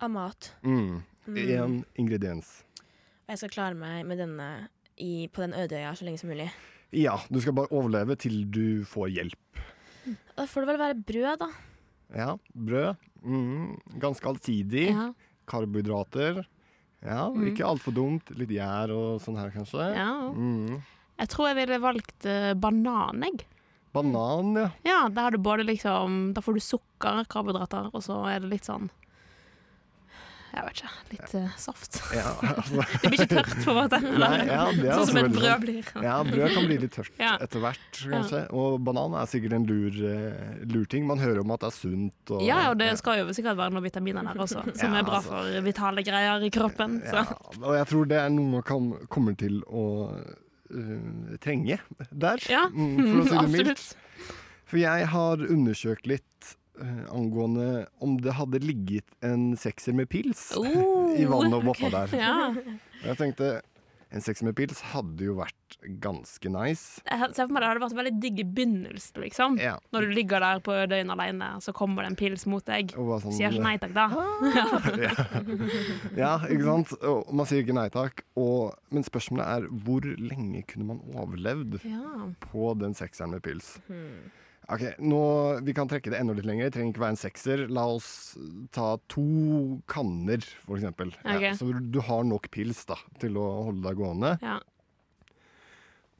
Av 0.00 0.10
mat. 0.10 0.52
Mm. 0.64 1.02
Mm. 1.26 1.38
En 1.60 1.74
ingrediens. 2.00 2.48
Og 3.26 3.34
jeg 3.34 3.38
skal 3.42 3.52
klare 3.54 3.76
meg 3.78 4.06
med 4.08 4.18
denne 4.18 4.46
i, 5.00 5.28
på 5.32 5.42
den 5.44 5.52
øde 5.54 5.76
øya 5.78 5.92
så 5.96 6.04
lenge 6.08 6.18
som 6.20 6.30
mulig. 6.32 6.48
Ja, 6.96 7.18
du 7.30 7.38
skal 7.40 7.54
bare 7.54 7.70
overleve 7.70 8.16
til 8.18 8.42
du 8.50 8.82
får 8.88 9.12
hjelp. 9.14 9.60
Da 10.36 10.46
får 10.48 10.64
det 10.64 10.70
vel 10.72 10.80
være 10.80 11.02
brød, 11.06 11.42
da. 11.44 11.50
Ja, 12.16 12.30
brød. 12.56 12.96
Mm. 13.22 13.76
Ganske 14.02 14.26
allsidig. 14.32 14.88
Ja. 14.90 15.10
Karbohydrater. 15.50 16.44
Ja, 17.04 17.28
Mm. 17.30 17.46
ikke 17.52 17.64
altfor 17.64 17.94
dumt. 17.96 18.28
Litt 18.36 18.50
gjær 18.50 18.90
og 18.92 19.20
sånn 19.22 19.38
her, 19.38 19.50
kanskje. 19.50 19.94
ja. 19.96 20.10
Mm. 20.32 20.82
Jeg 21.20 21.28
tror 21.28 21.48
jeg 21.48 21.56
ville 21.56 21.78
valgt 21.80 22.24
eh, 22.26 22.54
banan, 22.54 23.20
jeg. 23.22 23.44
Banan, 23.92 24.54
ja. 24.56 24.70
Ja, 24.84 25.08
da 25.08 25.22
har 25.26 25.30
du 25.34 25.38
både 25.38 25.64
liksom 25.66 26.32
Da 26.32 26.40
får 26.40 26.54
du 26.54 26.60
sukker, 26.60 27.24
karbohydrater, 27.28 27.90
og 27.92 28.02
så 28.02 28.20
er 28.30 28.40
det 28.40 28.48
litt 28.50 28.64
sånn 28.64 28.88
Jeg 30.50 30.64
vet 30.66 30.80
ikke. 30.80 30.88
Litt 31.12 31.34
uh, 31.38 31.50
saft. 31.62 31.98
ja 32.14 32.30
altså. 32.40 32.82
Det 33.02 33.10
blir 33.12 33.20
ikke 33.22 33.36
tørt, 33.36 33.52
på 33.62 33.70
en 33.70 33.76
måte. 33.78 34.00
Nei, 34.02 34.30
ja, 34.48 34.64
det 34.74 34.94
sånn 34.96 35.06
som 35.10 35.18
et 35.20 35.28
brød 35.36 35.62
blir. 35.62 35.90
Ja, 36.02 36.16
brød 36.26 36.54
kan 36.56 36.66
bli 36.66 36.78
litt 36.82 36.94
tørt 36.96 37.20
Ja. 37.26 37.36
etter 37.44 37.62
hvert, 37.62 38.00
kanskje. 38.00 38.40
Og 38.58 38.80
banan 38.86 39.14
er 39.20 39.30
sikkert 39.30 39.54
en 39.60 39.66
lur, 39.68 40.00
eh, 40.10 40.58
lur 40.74 40.84
ting. 40.90 41.06
Man 41.06 41.22
hører 41.22 41.42
om 41.44 41.54
at 41.54 41.62
det 41.62 41.70
er 41.70 41.76
sunt. 41.78 42.34
Og, 42.34 42.42
Ja, 42.48 42.58
og 42.72 42.78
det 42.82 42.90
skal 42.98 43.22
jo 43.22 43.28
sikkert 43.36 43.58
være 43.60 43.74
noen 43.76 43.86
vitaminer 43.86 44.26
der 44.26 44.42
også, 44.42 44.64
som 44.80 44.94
Ja, 44.96 45.02
er 45.04 45.06
bra 45.06 45.20
altså. 45.22 45.38
for 45.38 45.66
vitale 45.70 46.06
greier 46.06 46.46
i 46.46 46.52
kroppen. 46.54 46.98
Så. 47.06 47.22
Ja, 47.22 47.40
og 47.62 47.74
jeg 47.78 47.90
tror 47.94 48.10
det 48.10 48.20
er 48.24 48.30
noe 48.34 48.54
man 48.58 48.66
kan, 48.66 48.90
kommer 49.12 49.38
til 49.38 49.60
å 49.70 49.86
uh, 50.10 51.36
trenge 51.42 51.78
der, 52.10 52.42
Ja, 52.50 52.66
mm, 52.72 52.96
for 53.04 53.22
å 53.22 53.28
si 53.28 53.36
det 53.38 53.50
mildt. 53.54 53.86
For 54.70 54.78
jeg 54.82 55.06
har 55.14 55.40
undersøkt 55.50 56.06
litt 56.10 56.56
angående 57.12 57.86
om 58.00 58.16
det 58.22 58.36
hadde 58.38 58.62
ligget 58.64 59.08
en 59.26 59.50
sekser 59.60 59.96
med 59.96 60.08
pils 60.12 60.48
Oh, 60.60 61.10
i 61.14 61.26
vannet 61.28 61.58
og 61.60 61.68
boppa 61.72 61.92
der. 61.94 62.16
Ja. 62.26 62.38
Jeg 63.04 63.16
tenkte 63.20 63.58
en 64.10 64.18
sekser 64.24 64.48
med 64.48 64.56
pils 64.58 64.80
hadde 64.90 65.22
jo 65.22 65.36
vært 65.38 65.76
ganske 66.02 66.50
nice. 66.50 66.98
Jeg 67.06 67.28
ser 67.30 67.46
for 67.46 67.54
meg 67.54 67.62
det 67.62 67.68
hadde 67.70 67.82
vært 67.84 67.94
veldig 67.94 68.12
digg 68.24 68.40
i 68.42 68.44
begynnelsen, 68.56 69.20
liksom. 69.22 69.54
Ja. 69.62 69.76
Når 69.94 70.08
du 70.08 70.14
ligger 70.16 70.42
der 70.42 70.58
på 70.66 70.74
døgnet 70.90 71.14
alene, 71.14 71.52
så 71.62 71.70
kommer 71.76 72.02
det 72.02 72.10
en 72.10 72.18
pils 72.18 72.42
mot 72.50 72.64
deg. 72.66 72.90
Sånn, 72.90 73.36
Sier 73.36 73.54
ikke 73.54 73.62
nei 73.68 73.76
takk, 73.78 73.94
da. 73.94 74.08
Ja, 76.18 76.32
ikke 76.50 76.66
sant? 76.66 76.90
Og 77.06 77.30
man 77.38 77.46
sier 77.48 77.62
ikke 77.62 77.76
nei 77.76 77.86
takk. 77.94 78.24
Og, 78.34 78.74
men 78.90 79.06
spørsmålet 79.06 79.46
er 79.46 79.68
hvor 79.86 80.02
lenge 80.18 80.64
kunne 80.70 80.88
man 80.90 80.98
overlevd 81.14 81.78
Ja. 81.86 82.02
på 82.50 82.72
den 82.82 82.98
sekseren 82.98 83.30
med 83.36 83.46
pils? 83.46 83.76
Ok, 84.70 84.84
nå, 85.02 85.20
Vi 85.66 85.74
kan 85.74 85.88
trekke 85.90 86.12
det 86.12 86.20
enda 86.20 86.34
litt 86.36 86.46
lenger. 86.46 86.68
Det 86.68 86.76
trenger 86.76 86.94
ikke 86.94 87.02
være 87.02 87.14
en 87.16 87.20
sekser. 87.20 87.64
La 87.74 87.86
oss 87.90 88.10
ta 88.74 88.92
to 89.10 89.24
kanner, 89.90 90.44
for 90.66 90.78
eksempel. 90.78 91.10
Ja, 91.26 91.52
så 91.58 91.72
du 91.74 92.00
har 92.06 92.22
nok 92.28 92.50
pils 92.54 92.84
da, 92.88 92.98
til 93.22 93.38
å 93.40 93.46
holde 93.70 93.82
deg 93.88 93.98
gående. 93.98 94.36
Ja. 94.44 94.60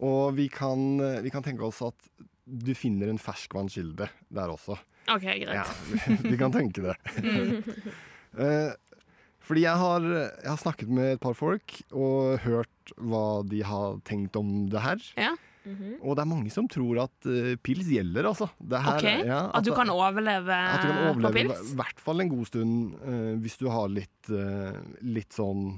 Og 0.01 0.35
vi 0.39 0.49
kan, 0.53 0.99
vi 1.23 1.31
kan 1.33 1.45
tenke 1.45 1.67
oss 1.69 1.83
at 1.85 2.11
du 2.51 2.73
finner 2.75 3.11
en 3.13 3.21
ferskvannskilde 3.21 4.09
der 4.35 4.53
også. 4.53 4.79
OK, 5.11 5.25
greit. 5.25 5.55
Ja, 5.55 5.67
vi 6.25 6.37
kan 6.41 6.55
tenke 6.55 6.91
det. 6.91 6.97
Eh, 8.31 8.71
fordi 9.43 9.65
jeg 9.65 9.75
har, 9.75 10.05
jeg 10.07 10.47
har 10.47 10.59
snakket 10.61 10.91
med 10.95 11.17
et 11.17 11.23
par 11.23 11.35
folk 11.35 11.73
og 11.91 12.37
hørt 12.45 12.93
hva 12.95 13.41
de 13.43 13.65
har 13.67 13.97
tenkt 14.07 14.39
om 14.39 14.69
det 14.71 14.85
her. 14.85 15.03
Ja. 15.19 15.33
Og 16.01 16.17
det 16.17 16.25
er 16.25 16.31
mange 16.31 16.53
som 16.55 16.69
tror 16.71 17.03
at 17.05 17.29
uh, 17.29 17.53
pils 17.63 17.89
gjelder, 17.91 18.29
altså. 18.31 18.51
Det 18.59 18.81
her, 18.85 18.99
OK? 18.99 19.27
ja, 19.29 19.41
At 19.57 19.67
du 19.67 19.73
kan 19.77 19.91
overleve 19.93 20.57
at 20.57 20.83
du 20.83 20.89
kan 20.89 21.01
på 21.01 21.09
overleve 21.13 21.55
pils? 21.55 21.73
i 21.73 21.79
hvert 21.81 22.05
fall 22.07 22.25
en 22.25 22.33
god 22.33 22.51
stund 22.51 22.95
uh, 23.05 23.33
hvis 23.43 23.59
du 23.61 23.67
har 23.73 23.91
litt, 23.93 24.33
uh, 24.33 24.77
litt 25.07 25.37
sånn 25.37 25.73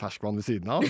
ferskvann 0.00 0.38
ved 0.40 0.46
siden 0.46 0.70
av. 0.72 0.86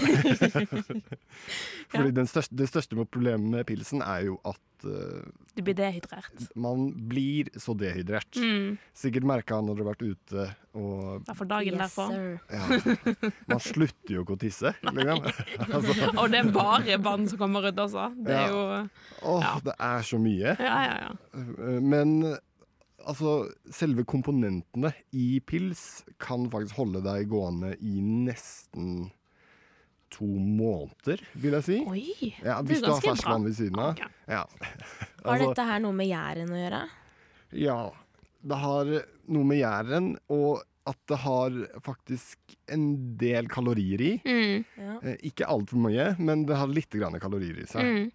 Fordi 1.93 2.12
ja. 2.15 2.27
største, 2.31 2.55
det 2.55 2.69
største 2.71 2.99
problemet 3.03 3.49
med 3.57 3.67
pilsen 3.67 4.05
er 4.07 4.29
jo 4.29 4.37
at 4.47 4.61
eh, 4.85 5.25
Du 5.57 5.62
blir 5.62 5.75
dehydrert. 5.75 6.47
man 6.57 6.93
blir 7.09 7.51
så 7.61 7.75
dehydrert. 7.77 8.37
Mm. 8.37 8.79
Sikkert 8.95 9.25
merka 9.29 9.61
når 9.62 9.77
hadde 9.79 9.85
har 9.85 9.91
vært 9.95 10.05
ute 10.07 10.47
og 10.75 11.25
Derfor 11.27 11.45
dagen 11.51 11.75
Yes, 11.77 11.95
derpå. 11.95 12.07
ja, 12.51 13.33
Man 13.49 13.61
slutter 13.61 14.15
jo 14.15 14.23
ikke 14.25 14.37
å 14.37 14.41
tisse. 14.41 14.75
Liksom. 14.83 15.25
altså, 15.73 16.09
Og 16.21 16.31
det 16.33 16.39
er 16.41 16.53
bare 16.53 16.97
vann 17.05 17.29
som 17.29 17.39
kommer 17.39 17.69
ut 17.69 17.77
altså. 17.79 18.09
Det 18.17 18.33
er 18.33 18.47
Ja. 18.47 18.49
jo 18.49 18.89
åh, 19.23 19.43
Ja. 19.43 19.59
det 19.65 19.75
er 19.79 20.01
så 20.03 20.19
mye. 20.19 20.57
Ja, 20.59 20.79
ja, 20.87 20.97
ja. 21.09 21.12
Eh, 21.35 21.81
Men 21.81 22.37
altså, 23.07 23.51
selve 23.71 24.05
komponentene 24.07 24.93
i 25.12 25.41
pils 25.41 26.05
kan 26.23 26.49
faktisk 26.51 26.77
holde 26.79 27.03
deg 27.03 27.29
gående 27.29 27.75
i 27.83 28.01
nesten 28.01 29.11
to 30.12 30.26
måneder, 30.28 31.21
vil 31.40 31.57
jeg 31.59 31.64
si. 31.66 31.78
Oi, 31.88 32.33
Ja, 32.45 32.59
hvis 32.62 32.81
du 32.85 32.90
har 32.92 33.00
ferskvann 33.04 33.45
ved 33.49 33.57
siden 33.59 33.78
av. 33.81 33.95
Okay. 33.97 34.09
Ja. 34.28 34.45
Har 35.23 35.37
Altså, 35.37 35.49
dette 35.52 35.64
her 35.69 35.78
noe 35.85 35.92
med 35.95 36.09
Jæren 36.11 36.50
å 36.52 36.59
gjøre? 36.62 36.83
ja. 37.52 37.81
Det 38.42 38.57
har 38.59 38.88
noe 39.31 39.47
med 39.47 39.61
Jæren 39.61 40.07
og 40.35 40.64
at 40.90 40.97
det 41.07 41.16
har 41.23 41.54
faktisk 41.87 42.57
en 42.75 42.88
del 43.21 43.47
kalorier 43.47 44.00
i. 44.02 44.09
Mm. 44.26 44.64
Ja. 44.83 44.97
Eh, 45.07 45.16
Ikke 45.28 45.47
altfor 45.47 45.78
mye, 45.85 46.09
men 46.19 46.42
det 46.49 46.57
har 46.59 46.66
litt 46.66 46.90
grann 46.90 47.14
kalorier 47.23 47.61
i 47.62 47.66
seg. 47.71 47.87
Mm. 47.87 48.09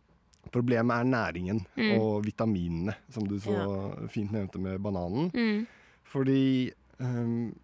Problemet 0.52 1.00
er 1.00 1.08
næringen 1.08 1.62
Mm. 1.80 1.94
og 2.02 2.26
vitaminene, 2.28 2.98
som 3.10 3.24
du 3.24 3.38
så 3.40 3.56
fint 4.12 4.32
nevnte 4.36 4.60
med 4.60 4.82
bananen. 4.84 5.32
Mm. 5.32 5.64
Fordi 6.12 6.74
um, 7.00 7.56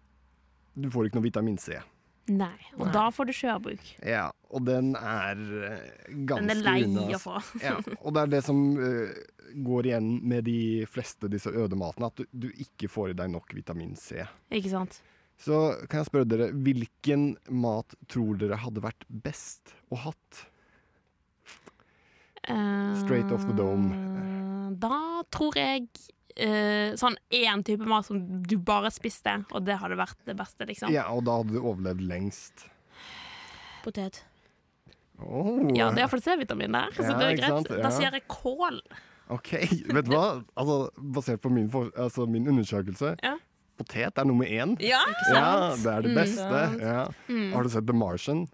du 0.74 0.88
får 0.88 1.10
ikke 1.10 1.20
noe 1.20 1.28
vitamin 1.28 1.58
C. 1.60 1.76
Nei, 2.32 2.56
og 2.78 2.86
Nei. 2.86 2.92
da 2.94 3.04
får 3.12 3.26
du 3.28 3.32
sjøabuk. 3.36 3.88
Ja, 4.08 4.30
og 4.48 4.64
den 4.64 4.94
er 4.96 5.36
ganske 5.36 6.24
ganske 6.30 6.38
Den 6.40 6.52
er 6.54 6.62
lei 6.64 6.76
unna, 6.86 7.02
å 7.12 7.20
få. 7.20 7.40
Ja, 7.60 7.74
og 8.00 8.14
det 8.16 8.22
er 8.22 8.30
det 8.32 8.40
som 8.46 8.62
uh, 8.80 9.10
går 9.66 9.90
igjen 9.90 10.08
med 10.24 10.46
de 10.48 10.86
fleste 10.88 11.28
disse 11.28 11.52
ødematene, 11.52 12.08
at 12.08 12.22
du, 12.22 12.24
du 12.32 12.48
ikke 12.64 12.88
får 12.88 13.12
i 13.12 13.18
deg 13.18 13.28
nok 13.34 13.52
vitamin 13.58 13.92
C. 14.00 14.24
Ikke 14.48 14.72
sant? 14.72 14.96
Så 15.36 15.58
kan 15.90 16.00
jeg 16.00 16.08
spørre 16.08 16.30
dere, 16.30 16.48
hvilken 16.54 17.34
mat 17.50 17.92
tror 18.08 18.38
dere 18.40 18.56
hadde 18.62 18.80
vært 18.84 19.04
best 19.10 19.74
å 19.92 19.98
hatt? 20.06 20.44
Straight 23.00 23.32
off 23.32 23.44
the 23.48 23.56
dome. 23.56 23.92
Eh, 23.92 24.70
Da 24.80 25.22
tror 25.32 25.56
jeg 25.56 25.88
eh, 26.36 26.94
sånn 26.98 27.16
én 27.30 27.62
type 27.64 27.86
mat 27.86 28.06
som 28.06 28.42
du 28.42 28.56
bare 28.58 28.90
spiste, 28.90 29.44
og 29.52 29.64
det 29.64 29.76
hadde 29.80 29.96
vært 29.96 30.16
det 30.26 30.36
beste, 30.36 30.66
liksom. 30.66 30.90
Ja, 30.92 31.06
og 31.12 31.24
da 31.24 31.38
hadde 31.40 31.52
du 31.54 31.60
overlevd 31.62 32.00
lengst. 32.08 32.66
Potet. 33.84 34.22
Oh. 35.22 35.60
Ja, 35.76 35.90
det 35.94 36.00
er 36.00 36.06
iallfall 36.08 36.22
C-vitamin 36.24 36.72
der, 36.74 36.90
så 36.96 37.04
Ja, 37.06 37.18
det 37.20 37.26
er 37.26 37.36
greit. 37.38 37.68
Ja. 37.70 37.82
Da 37.84 37.90
sier 37.94 38.10
jeg 38.16 38.24
kål. 38.28 38.80
OK, 39.30 39.50
vet 39.94 40.04
du 40.08 40.10
hva? 40.12 40.42
Altså, 40.58 40.90
basert 40.98 41.40
på 41.44 41.50
min, 41.54 41.68
for, 41.70 41.90
altså, 41.96 42.26
min 42.28 42.46
undersøkelse, 42.50 43.14
Ja. 43.22 43.36
potet 43.78 44.18
er 44.18 44.24
nummer 44.24 44.44
én. 44.44 44.76
Ja, 44.80 45.00
ikke 45.06 45.34
Ja, 45.34 45.74
det 45.76 45.86
er 45.86 46.02
det 46.02 46.10
Mm. 46.10 46.18
beste. 46.18 47.14
Mm. 47.28 47.52
Har 47.54 47.62
du 47.62 47.68
sett 47.68 47.86
The 47.86 47.92
Martian? 47.94 48.46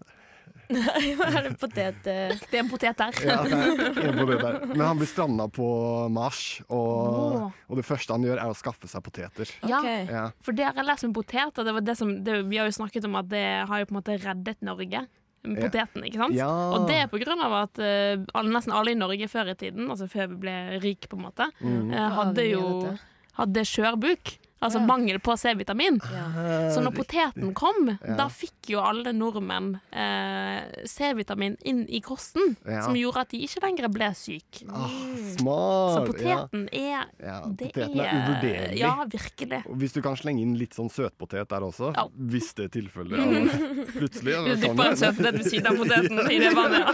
Nei, 0.71 1.13
hva 1.19 1.27
er 1.37 1.47
det 1.49 1.51
potet 1.61 2.07
eh? 2.09 2.33
Det 2.51 2.57
er 2.57 2.63
en 2.63 2.69
potet 2.71 2.97
der. 3.01 3.17
Ja, 3.27 3.37
det 3.43 3.53
er 3.57 4.09
en 4.11 4.19
potet 4.21 4.41
der. 4.43 4.59
Men 4.71 4.83
han 4.85 4.99
blir 5.01 5.09
stranda 5.09 5.47
på 5.51 5.67
Mars, 6.13 6.41
og, 6.69 7.49
og 7.67 7.79
det 7.79 7.85
første 7.87 8.15
han 8.15 8.25
gjør, 8.27 8.39
er 8.43 8.51
å 8.53 8.57
skaffe 8.57 8.87
seg 8.91 9.03
poteter. 9.05 9.51
Ja, 9.67 9.79
okay. 9.81 10.05
Ja. 10.09 10.25
for 10.41 10.55
det 10.57 10.67
har 10.69 10.77
jeg 10.79 10.87
lest 10.89 11.07
om 11.07 11.13
poteter. 11.15 11.65
det 11.67 11.73
var 11.77 11.85
det 11.87 11.97
som 11.99 12.13
det, 12.23 12.37
Vi 12.51 12.59
har 12.61 12.69
jo 12.69 12.77
snakket 12.79 13.05
om 13.09 13.17
at 13.21 13.29
det 13.31 13.45
har 13.69 13.83
jo 13.83 13.89
på 13.89 13.95
en 13.95 13.99
måte 14.01 14.17
reddet 14.23 14.61
Norge. 14.65 15.05
Poteten, 15.41 16.03
ikke 16.05 16.19
sant? 16.21 16.35
Ja. 16.37 16.47
Og 16.75 16.83
det 16.85 16.99
er 17.01 17.07
på 17.09 17.17
grunn 17.17 17.39
av 17.41 17.55
at 17.63 17.79
uh, 17.81 18.43
nesten 18.45 18.75
alle 18.77 18.91
i 18.93 18.97
Norge 18.99 19.25
før 19.31 19.49
i 19.49 19.55
tiden, 19.57 19.87
altså 19.89 20.05
før 20.11 20.27
vi 20.35 20.41
ble 20.43 20.53
rike, 20.83 21.09
på 21.09 21.17
en 21.17 21.23
måte, 21.25 21.47
Mm. 21.65 21.89
eh, 21.97 22.09
hadde 22.19 22.45
jo 22.45 22.61
hadde 23.39 23.63
skjørbuk. 23.65 24.35
Altså 24.61 24.77
Ja. 24.79 24.85
mangel 24.85 25.17
på 25.19 25.33
C-vitamin. 25.37 25.97
Ja. 26.13 26.69
Så 26.69 26.81
når 26.85 26.91
poteten 26.93 27.53
kom, 27.57 27.97
Ja. 28.07 28.15
da 28.15 28.27
fikk 28.29 28.69
jo 28.69 28.79
alle 28.79 29.11
nordmenn 29.11 29.79
eh, 29.91 30.85
C-vitamin 30.85 31.57
inn 31.65 31.85
i 31.89 31.99
kosten, 31.99 32.55
Ja. 32.67 32.83
som 32.83 32.93
gjorde 32.93 33.21
at 33.21 33.29
de 33.29 33.39
ikke 33.41 33.61
lenger 33.63 33.87
ble 33.89 34.11
syke. 34.13 34.63
Ah, 34.69 34.87
Så 34.87 35.39
smart! 35.39 36.05
poteten 36.07 36.69
er 36.71 37.05
ja. 37.19 37.41
Det 37.47 37.73
Poteten 37.73 37.99
er 37.99 38.13
uvurderlig. 38.21 38.77
Ja, 38.77 39.03
virkelig. 39.05 39.63
Og 39.65 39.77
hvis 39.77 39.93
du 39.93 40.01
kan 40.01 40.15
slenge 40.15 40.41
inn 40.41 40.53
litt 40.57 40.73
sånn 40.75 40.89
søtpotet 40.91 41.47
der 41.49 41.61
også, 41.61 41.93
Ja. 41.95 42.05
hvis 42.19 42.53
det 42.53 42.65
er 42.65 42.79
tilfellet. 42.81 43.17
Ja, 43.31 43.85
plutselig. 43.99 44.33
Du 44.45 44.55
dypper 44.67 44.85
en 44.91 44.95
søtpotet 44.97 45.33
ved 45.33 45.45
siden 45.45 45.67
av 45.67 45.75
poteten 45.75 46.31
i 46.31 46.37
det 46.39 46.53
vannet. 46.53 46.85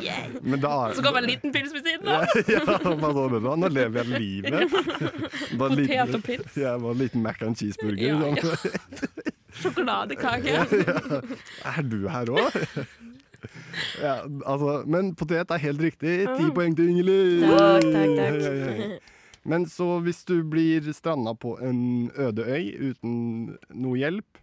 Ja. 0.00 0.14
Yay. 0.14 0.40
Men 0.42 0.60
da 0.60 0.88
er- 0.88 0.94
Så 0.94 1.02
kommer 1.02 1.18
en 1.18 1.28
liten 1.28 1.52
pils 1.52 1.72
ved 1.72 1.84
siden 1.84 2.08
av. 2.08 2.24
så? 2.32 3.56
Nå 3.58 3.68
lever 3.68 4.04
jeg 4.04 4.20
livet. 4.20 4.70
Potet 5.58 6.14
og 6.14 6.22
pils. 6.24 6.56
Ja, 6.56 6.76
en 6.94 7.00
liten 7.02 7.24
mac 7.24 7.42
and 7.44 7.58
cheeseburger. 7.60 8.14
Ja, 8.14 8.20
sånn. 8.22 8.38
ja. 8.40 9.32
Sjokoladekake. 9.60 10.54
Er 11.70 11.82
du 11.86 12.00
her 12.10 12.30
òg? 12.34 12.56
Ja, 14.00 14.14
altså, 14.48 14.78
men 14.88 15.12
potet 15.18 15.50
er 15.52 15.60
helt 15.62 15.82
riktig. 15.84 16.14
Ti 16.26 16.46
poeng 16.56 16.74
til 16.78 16.88
Ingelid! 16.94 17.44
Takk, 17.44 17.90
takk, 17.92 18.38
takk. 18.40 19.10
Men 19.44 19.66
så 19.68 19.98
hvis 20.00 20.22
du 20.24 20.38
blir 20.48 20.86
stranda 20.96 21.34
på 21.36 21.58
en 21.60 22.08
øde 22.16 22.46
øy 22.48 22.70
uten 22.94 23.12
noe 23.76 23.98
hjelp, 24.00 24.40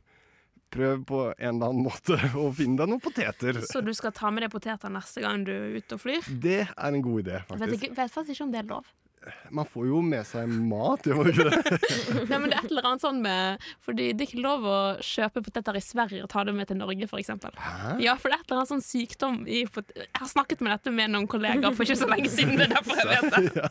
prøv 0.72 1.02
på 1.10 1.22
en 1.34 1.56
eller 1.58 1.72
annen 1.74 1.84
måte 1.90 2.16
å 2.38 2.46
finne 2.56 2.78
deg 2.80 2.92
noen 2.94 3.02
poteter. 3.04 3.58
Så 3.68 3.82
du 3.84 3.90
skal 3.98 4.14
ta 4.16 4.30
med 4.32 4.46
deg 4.46 4.54
poteter 4.54 4.94
neste 4.94 5.24
gang 5.26 5.42
du 5.48 5.52
er 5.52 5.74
ute 5.82 5.98
og 5.98 6.04
flyr? 6.06 6.30
Det 6.46 6.62
er 6.70 6.88
en 6.94 7.02
god 7.04 7.24
idé, 7.26 7.40
Jeg 7.42 7.44
vet, 7.50 7.58
faktisk. 7.58 7.88
ikke, 7.90 7.98
vet 7.98 8.14
faktisk 8.14 8.38
ikke 8.38 8.46
om 8.46 8.54
det 8.54 8.62
er 8.62 8.70
lov. 8.70 8.94
Man 9.54 9.68
får 9.70 9.86
jo 9.86 10.00
med 10.02 10.26
seg 10.26 10.50
mat, 10.50 11.06
gjør 11.06 11.20
man 11.20 11.28
ikke 11.30 11.44
det? 11.46 11.78
Nei, 12.32 12.38
men 12.42 12.48
det 12.50 12.56
er 12.58 12.64
et 12.66 12.72
eller 12.72 12.88
annet 12.90 13.04
sånn 13.04 13.20
med 13.22 13.66
Fordi 13.86 14.08
det 14.18 14.24
er 14.26 14.30
ikke 14.32 14.42
lov 14.42 14.64
å 14.66 14.78
kjøpe 15.06 15.44
poteter 15.46 15.78
i 15.78 15.82
Sverige 15.86 16.24
og 16.26 16.32
ta 16.34 16.42
dem 16.48 16.58
med 16.58 16.70
til 16.72 16.80
Norge, 16.80 17.06
f.eks. 17.06 17.30
Ja, 18.02 18.16
for 18.18 18.34
det 18.34 18.40
er 18.40 18.42
et 18.42 18.50
eller 18.50 18.64
annet 18.64 18.72
sånn 18.72 18.82
sykdom 18.86 19.38
i 19.46 19.62
pot 19.70 19.94
Jeg 19.94 20.10
har 20.18 20.32
snakket 20.32 20.64
med 20.66 20.74
dette 20.74 20.96
med 20.98 21.14
noen 21.14 21.30
kollegaer 21.30 21.76
for 21.78 21.86
ikke 21.86 22.00
så 22.02 22.10
lenge 22.10 22.32
siden. 22.34 22.58
Det 22.58 22.66
er 22.66 22.74
derfor 22.74 22.98
jeg 22.98 23.10
vet 23.14 23.32
det. 23.38 23.46
Ja. 23.62 23.70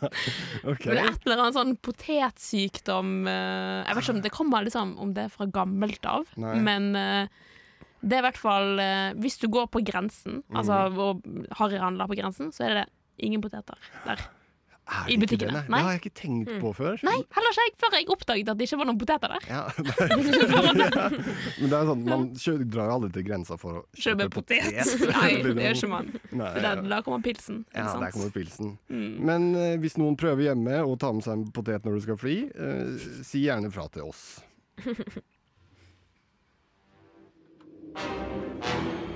okay. 0.70 0.92
Det 0.94 0.98
er 1.02 1.10
et 1.10 1.26
eller 1.26 1.42
annet 1.42 1.56
sånn 1.58 1.74
potetsykdom 1.88 3.12
eh, 3.30 3.84
Jeg 3.88 3.96
vet 3.96 4.04
ikke 4.06 4.14
om 4.16 4.24
det 4.24 4.32
kommer 4.34 4.66
liksom 4.66 4.94
om 5.02 5.14
det 5.16 5.26
er 5.26 5.32
fra 5.34 5.46
gammelt 5.50 6.06
av, 6.08 6.26
Nei. 6.40 6.54
men 6.62 6.90
eh, 6.98 7.46
det 8.00 8.16
er 8.16 8.22
i 8.22 8.26
hvert 8.30 8.40
fall 8.40 8.78
eh, 8.80 9.10
Hvis 9.20 9.36
du 9.42 9.48
går 9.52 9.66
på 9.74 9.82
grensen, 9.84 10.42
Mm. 10.50 10.56
altså 10.62 10.76
og 11.10 11.24
harryhandler 11.58 12.08
på 12.10 12.16
grensen, 12.18 12.48
så 12.54 12.64
er 12.66 12.74
det 12.80 12.86
ingen 13.22 13.42
poteter 13.44 13.76
der. 14.06 14.22
I 15.10 15.16
butikkene. 15.20 15.52
det, 15.52 15.52
nei? 15.54 15.62
Nei. 15.70 15.78
Det 15.78 15.86
har 15.86 15.94
jeg 15.94 16.00
ikke 16.02 16.16
tenkt 16.20 16.50
på 16.62 16.72
før. 16.74 16.98
Nei, 17.06 17.16
heller 17.36 17.54
ikke 17.54 17.64
jeg 17.66 17.74
før 17.82 17.96
jeg 17.96 18.06
oppdaget 18.14 18.50
at 18.52 18.58
det 18.58 18.66
ikke 18.66 18.78
var 18.80 18.88
noen 18.90 19.00
poteter 19.00 19.34
der. 19.34 19.46
Ja, 19.50 19.62
ja. 19.70 20.16
Men 21.60 21.72
det 21.72 21.78
er 21.78 21.90
sånn, 21.90 22.02
man 22.08 22.26
kjører, 22.34 22.66
drar 22.74 22.92
aldri 22.96 23.10
til 23.14 23.26
grensa 23.28 23.58
for 23.60 23.80
å 23.80 23.84
Kjøpe 24.00 24.28
potet. 24.34 24.70
Nei, 25.14 25.30
det 25.46 25.54
gjør 25.54 25.78
ikke 25.78 25.90
man. 25.92 26.10
Nei, 26.30 26.50
For 26.56 26.66
der, 26.66 26.82
da 26.90 27.00
kommer 27.06 27.24
pilsen. 27.24 27.62
Ja, 27.74 27.86
sant? 27.92 28.04
der 28.04 28.14
kommer 28.16 28.34
pilsen. 28.34 28.74
Mm. 28.90 29.10
Men 29.30 29.48
eh, 29.58 29.74
hvis 29.82 29.98
noen 30.00 30.18
prøver 30.20 30.50
hjemme 30.50 30.82
å 30.82 30.96
ta 31.00 31.12
med 31.14 31.26
seg 31.26 31.38
en 31.38 31.46
potet 31.54 31.86
når 31.86 31.98
du 31.98 32.06
skal 32.08 32.20
fly, 32.20 32.36
eh, 32.50 33.10
si 33.26 33.44
gjerne 33.46 33.70
fra 33.74 33.86
til 33.94 34.10
oss. 34.10 34.24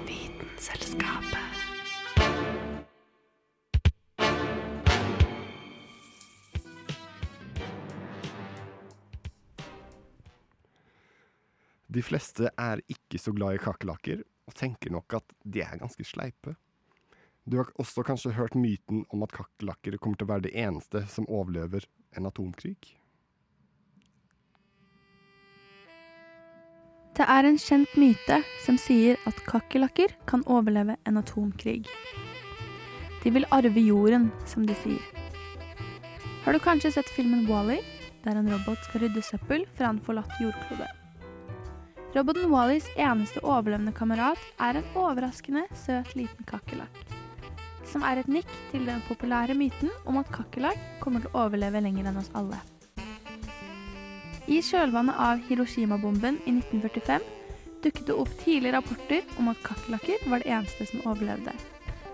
Vitenselskapet. 0.09 1.44
De 11.95 12.03
fleste 12.03 12.51
er 12.59 12.83
ikke 12.91 13.21
så 13.23 13.31
glad 13.35 13.55
i 13.55 13.63
kakerlakker, 13.63 14.25
og 14.49 14.57
tenker 14.59 14.91
nok 14.91 15.15
at 15.21 15.35
de 15.47 15.63
er 15.63 15.79
ganske 15.79 16.05
sleipe. 16.07 16.57
Du 17.45 17.59
har 17.61 17.71
også 17.79 18.03
kanskje 18.03 18.33
hørt 18.35 18.57
myten 18.59 19.05
om 19.13 19.23
at 19.23 19.35
kakerlakker 19.37 19.99
kommer 20.01 20.19
til 20.19 20.27
å 20.27 20.33
være 20.33 20.47
det 20.49 20.55
eneste 20.59 21.05
som 21.13 21.29
overlever 21.29 21.87
en 22.17 22.27
atomkrig? 22.27 22.79
Det 27.15 27.27
er 27.31 27.47
en 27.47 27.61
kjent 27.63 27.93
myte 28.01 28.41
som 28.65 28.79
sier 28.81 29.21
at 29.29 29.45
kakerlakker 29.47 30.17
kan 30.27 30.43
overleve 30.51 30.97
en 31.07 31.21
atomkrig. 31.21 31.85
De 33.23 33.31
vil 33.37 33.47
arve 33.55 33.87
jorden, 33.87 34.33
som 34.51 34.67
de 34.67 34.75
sier. 34.83 35.05
Har 36.43 36.57
du 36.57 36.61
kanskje 36.65 36.91
sett 36.97 37.15
filmen 37.15 37.47
Wall-E, 37.47 37.79
der 38.27 38.41
en 38.41 38.51
robot 38.51 38.83
skal 38.89 39.07
rydde 39.07 39.23
søppel 39.23 39.69
fra 39.79 39.95
en 39.95 40.03
forlatt 40.03 40.43
jordklode? 40.43 40.91
Roboten 42.15 42.47
Wallys 42.53 42.85
eneste 42.95 43.41
overlevende 43.43 43.91
kamerat 43.93 44.39
er 44.63 44.77
en 44.79 44.85
overraskende 44.95 45.65
søt 45.75 46.13
liten 46.15 46.47
kakerlakk. 46.47 47.01
Som 47.91 48.07
er 48.07 48.21
et 48.21 48.31
nikk 48.31 48.53
til 48.71 48.87
den 48.87 49.03
populære 49.09 49.57
myten 49.59 49.91
om 50.07 50.21
at 50.23 50.31
kakerlakk 50.31 50.79
kommer 51.03 51.25
til 51.25 51.35
å 51.35 51.49
overleve 51.49 51.83
lenger 51.83 52.13
enn 52.13 52.23
oss 52.23 52.31
alle. 52.39 52.63
I 54.47 54.61
kjølvannet 54.63 55.19
av 55.19 55.43
Hiroshima-bomben 55.49 56.39
i 56.45 56.55
1945 56.55 57.27
dukket 57.83 58.07
det 58.07 58.15
opp 58.23 58.31
tidlige 58.45 58.77
rapporter 58.79 59.39
om 59.43 59.51
at 59.51 59.67
kakerlakker 59.67 60.29
var 60.31 60.45
det 60.45 60.55
eneste 60.55 60.87
som 60.93 61.03
overlevde, 61.03 61.59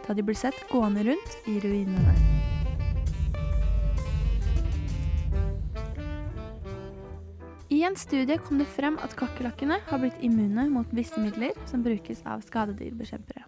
da 0.07 0.17
de 0.17 0.25
ble 0.25 0.39
sett 0.39 0.65
gående 0.73 1.11
rundt 1.13 1.43
i 1.45 1.61
ruinene. 1.61 2.40
I 7.81 7.85
en 7.85 7.97
studie 7.97 8.37
kom 8.39 8.59
det 8.61 8.67
frem 8.69 8.99
at 9.01 9.15
kakerlakkene 9.17 9.79
har 9.87 10.01
blitt 10.03 10.19
immune 10.27 10.67
mot 10.69 10.91
visse 10.93 11.17
midler 11.17 11.57
som 11.71 11.81
brukes 11.81 12.19
av 12.29 12.43
skadedyrbekjempere. 12.45 13.47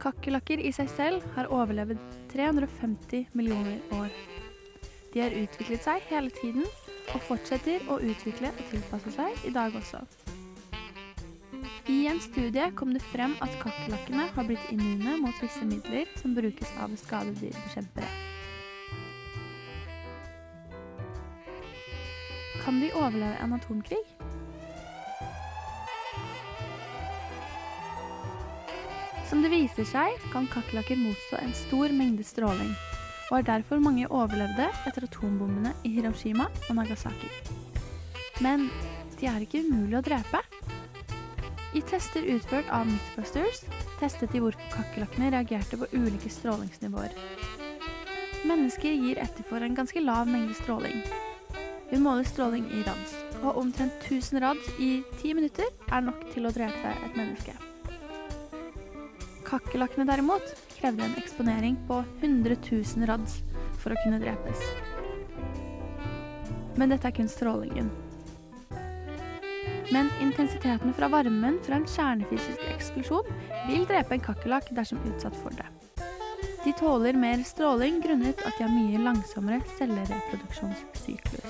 Kakerlakker 0.00 0.62
i 0.64 0.70
seg 0.72 0.88
selv 0.94 1.26
har 1.34 1.50
overlevd 1.52 2.00
350 2.32 3.26
millioner 3.36 3.76
år. 3.92 4.08
De 5.12 5.20
har 5.20 5.36
utviklet 5.36 5.84
seg 5.84 6.08
hele 6.08 6.32
tiden 6.32 6.64
og 7.12 7.20
fortsetter 7.28 7.84
å 7.92 8.00
utvikle 8.00 8.48
og 8.48 8.64
tilpasse 8.70 9.12
seg 9.18 9.44
i 9.44 9.52
dag 9.52 9.76
også. 9.76 10.00
I 11.92 12.06
en 12.08 12.24
studie 12.24 12.70
kom 12.72 12.96
det 12.96 13.04
frem 13.12 13.36
at 13.44 13.52
kakerlakkene 13.60 14.30
har 14.32 14.48
blitt 14.48 14.72
immune 14.72 15.20
mot 15.26 15.44
visse 15.44 15.68
midler 15.68 16.08
som 16.22 16.32
brukes 16.32 16.72
av 16.80 16.96
skadedyrbekjempere. 17.04 18.03
Kan 22.64 22.80
de 22.80 22.88
overleve 22.96 23.36
en 23.42 23.52
atomkrig? 23.52 24.00
Som 29.28 29.42
det 29.42 29.50
viser 29.52 29.84
seg, 29.84 30.16
kan 30.32 30.46
kakerlakker 30.48 30.96
motstå 30.96 31.40
en 31.42 31.52
stor 31.58 31.92
mengde 31.92 32.24
stråling, 32.24 32.70
og 33.28 33.34
har 33.36 33.46
derfor 33.48 33.82
mange 33.84 34.08
overlevde 34.08 34.70
etter 34.88 35.04
atombombene 35.04 35.74
i 35.84 35.92
Hiroshima 35.96 36.46
og 36.70 36.78
Nagasaki. 36.78 37.28
Men 38.40 38.70
de 39.18 39.28
er 39.28 39.44
ikke 39.44 39.60
umulig 39.66 39.98
å 40.00 40.04
drepe. 40.06 40.40
I 41.74 41.82
tester 41.84 42.24
utført 42.32 42.70
av 42.72 42.88
Mythbusters 42.88 43.64
testet 44.00 44.32
de 44.32 44.40
hvorfor 44.40 44.72
kakerlakkene 44.72 45.32
reagerte 45.34 45.76
på 45.80 45.90
ulike 45.98 46.32
strålingsnivåer. 46.32 47.12
Mennesker 48.48 48.92
gir 48.92 49.20
etter 49.20 49.44
for 49.48 49.64
en 49.64 49.76
ganske 49.76 50.00
lav 50.04 50.28
mengde 50.30 50.56
stråling. 50.62 51.00
Vi 51.94 52.00
måler 52.00 52.24
stråling 52.26 52.64
i 52.74 52.80
rads, 52.82 53.12
og 53.44 53.58
omtrent 53.60 53.92
1000 54.02 54.40
rads 54.42 54.70
i 54.82 55.04
10 55.20 55.34
minutter 55.38 55.68
er 55.94 56.00
nok 56.02 56.24
til 56.32 56.48
å 56.48 56.50
drepe 56.50 56.90
et 56.90 57.14
menneske. 57.14 57.52
Kakerlakkene 59.46 60.08
derimot 60.08 60.42
krevde 60.72 61.06
en 61.06 61.14
eksponering 61.20 61.76
på 61.86 62.00
100 62.18 62.56
000 62.66 63.06
rads 63.06 63.36
for 63.78 63.94
å 63.94 64.00
kunne 64.02 64.18
drepes. 64.18 64.64
Men 66.74 66.90
dette 66.90 67.06
er 67.12 67.14
kun 67.14 67.30
strålingen. 67.30 67.92
Men 69.94 70.10
intensiteten 70.18 70.98
fra 70.98 71.12
varmen 71.14 71.62
fra 71.62 71.78
en 71.78 71.86
kjernefysisk 71.86 72.66
eksplosjon 72.74 73.30
vil 73.70 73.86
drepe 73.86 74.18
en 74.18 74.26
kakerlakk 74.32 74.74
dersom 74.74 74.98
utsatt 75.12 75.38
for 75.44 75.54
det. 75.54 75.70
De 76.64 76.72
tåler 76.72 77.14
mer 77.14 77.42
stråling 77.46 78.02
grunnet 78.02 78.40
at 78.42 78.56
de 78.56 78.64
har 78.64 78.72
mye 78.72 78.98
langsommere 79.04 79.60
cellereproduksjonssyklus. 79.76 81.43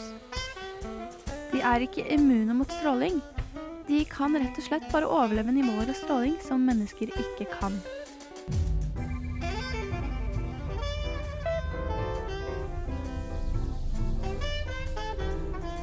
Er 1.64 1.80
ikke 1.80 2.04
immune 2.12 2.52
mot 2.58 2.68
stråling. 2.68 3.22
De 3.88 4.02
kan 4.08 4.36
rett 4.36 4.58
og 4.60 4.66
slett 4.66 4.84
bare 4.92 5.08
overleve 5.08 5.52
nivåer 5.52 5.88
av 5.88 5.96
stråling 5.96 6.34
som 6.44 6.60
mennesker 6.64 7.08
ikke 7.08 7.46
kan. 7.54 7.78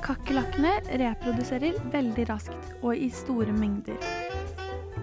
Kakerlakkene 0.05 0.75
reproduserer 1.01 1.77
veldig 1.93 2.27
raskt 2.29 2.69
og 2.81 2.93
i 2.93 3.09
store 3.13 3.53
mengder. 3.55 3.97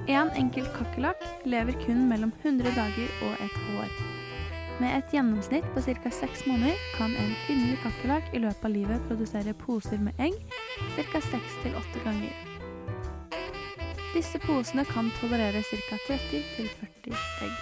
En 0.08 0.30
enkelt 0.38 0.70
kakerlakk 0.78 1.26
lever 1.42 1.74
kun 1.82 2.06
mellom 2.10 2.30
100 2.44 2.70
dager 2.78 3.18
og 3.26 3.34
et 3.44 3.58
år. 3.74 3.90
Med 4.78 4.94
et 4.94 5.10
gjennomsnitt 5.10 5.66
på 5.74 5.82
ca. 5.82 6.10
seks 6.14 6.46
måneder 6.46 6.78
kan 6.94 7.10
en 7.10 7.34
kvinnelig 7.46 7.80
kakerlakk 7.82 8.30
i 8.30 8.42
løpet 8.46 8.64
av 8.68 8.74
livet 8.76 9.06
produsere 9.10 9.58
poser 9.58 9.98
med 9.98 10.14
egg 10.22 10.38
ca. 10.96 11.20
seks 11.20 11.56
til 11.62 11.74
åtte 11.78 12.02
ganger. 12.04 12.34
Disse 14.14 14.38
posene 14.42 14.84
kan 14.88 15.10
tolerere 15.20 15.62
ca. 15.62 15.98
30-40 16.08 17.16
egg. 17.46 17.58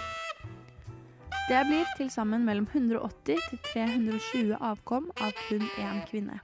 Det 1.46 1.62
blir 1.68 1.86
til 1.96 2.10
sammen 2.10 2.44
mellom 2.44 2.66
180 2.72 3.42
til 3.50 3.60
320 3.72 4.56
avkom 4.60 5.10
av 5.22 5.34
kun 5.46 5.62
én 5.78 6.02
kvinne. 6.10 6.40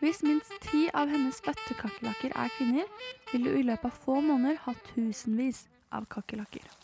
Hvis 0.00 0.22
minst 0.24 0.54
ti 0.64 0.86
av 0.96 1.10
hennes 1.12 1.42
fødte 1.44 1.76
kakerlakker 1.76 2.32
er 2.32 2.52
kvinner, 2.56 2.86
vil 3.32 3.44
du 3.44 3.50
i 3.52 3.66
løpet 3.68 3.90
av 3.90 3.98
få 4.06 4.22
måneder 4.24 4.62
ha 4.64 4.72
tusenvis 4.94 5.66
av 5.92 6.08
kakerlakker. 6.08 6.79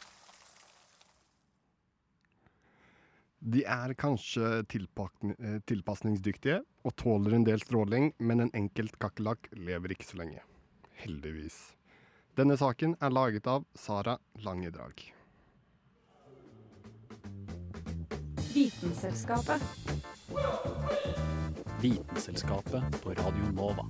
De 3.47 3.63
er 3.63 3.93
kanskje 3.95 4.49
eh, 4.59 5.59
tilpasningsdyktige 5.71 6.59
og 6.83 6.95
tåler 6.99 7.37
en 7.37 7.45
del 7.47 7.63
stråling, 7.63 8.09
men 8.19 8.43
en 8.43 8.51
enkelt 8.59 8.99
kakerlakk 8.99 9.47
lever 9.55 9.95
ikke 9.95 10.09
så 10.09 10.19
lenge. 10.19 10.43
Heldigvis. 11.05 11.59
Denne 12.37 12.57
saken 12.59 12.97
er 12.99 13.15
laget 13.15 13.47
av 13.47 13.63
Sara 13.79 14.19
Langedrag. 14.43 15.13
Vitenselskapet. 18.51 19.63
Vitenselskapet 21.85 23.03
på 23.05 23.15
Radio 23.15 23.53
Nova. 23.55 23.87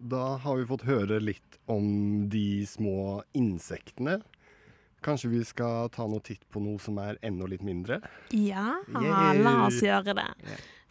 Da 0.00 0.36
har 0.40 0.56
vi 0.56 0.64
fått 0.66 0.86
høre 0.88 1.18
litt 1.20 1.58
om 1.68 2.28
de 2.32 2.64
små 2.66 3.22
insektene. 3.36 4.20
Kanskje 5.04 5.30
vi 5.32 5.40
skal 5.44 5.88
ta 5.92 6.06
noe 6.08 6.20
titt 6.24 6.42
på 6.52 6.60
noe 6.64 6.80
som 6.80 6.98
er 7.00 7.18
enda 7.24 7.46
litt 7.48 7.62
mindre? 7.64 8.00
Ja, 8.36 8.78
Yay. 8.88 9.38
la 9.42 9.66
oss 9.66 9.80
gjøre 9.84 10.14
det. 10.16 10.26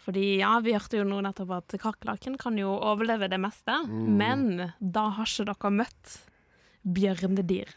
Fordi 0.06 0.40
ja, 0.40 0.56
vi 0.66 0.74
hørte 0.74 0.98
jo 1.02 1.04
nå 1.06 1.20
nettopp 1.22 1.52
at 1.58 1.76
kakerlakken 1.82 2.38
kan 2.42 2.58
jo 2.58 2.72
overleve 2.80 3.28
det 3.30 3.38
meste, 3.42 3.76
Mm. 3.86 4.18
men 4.18 4.74
da 4.80 5.10
har 5.10 5.26
ikke 5.26 5.46
dere 5.54 5.72
møtt 5.72 6.18
bjørnedyr. 6.96 7.70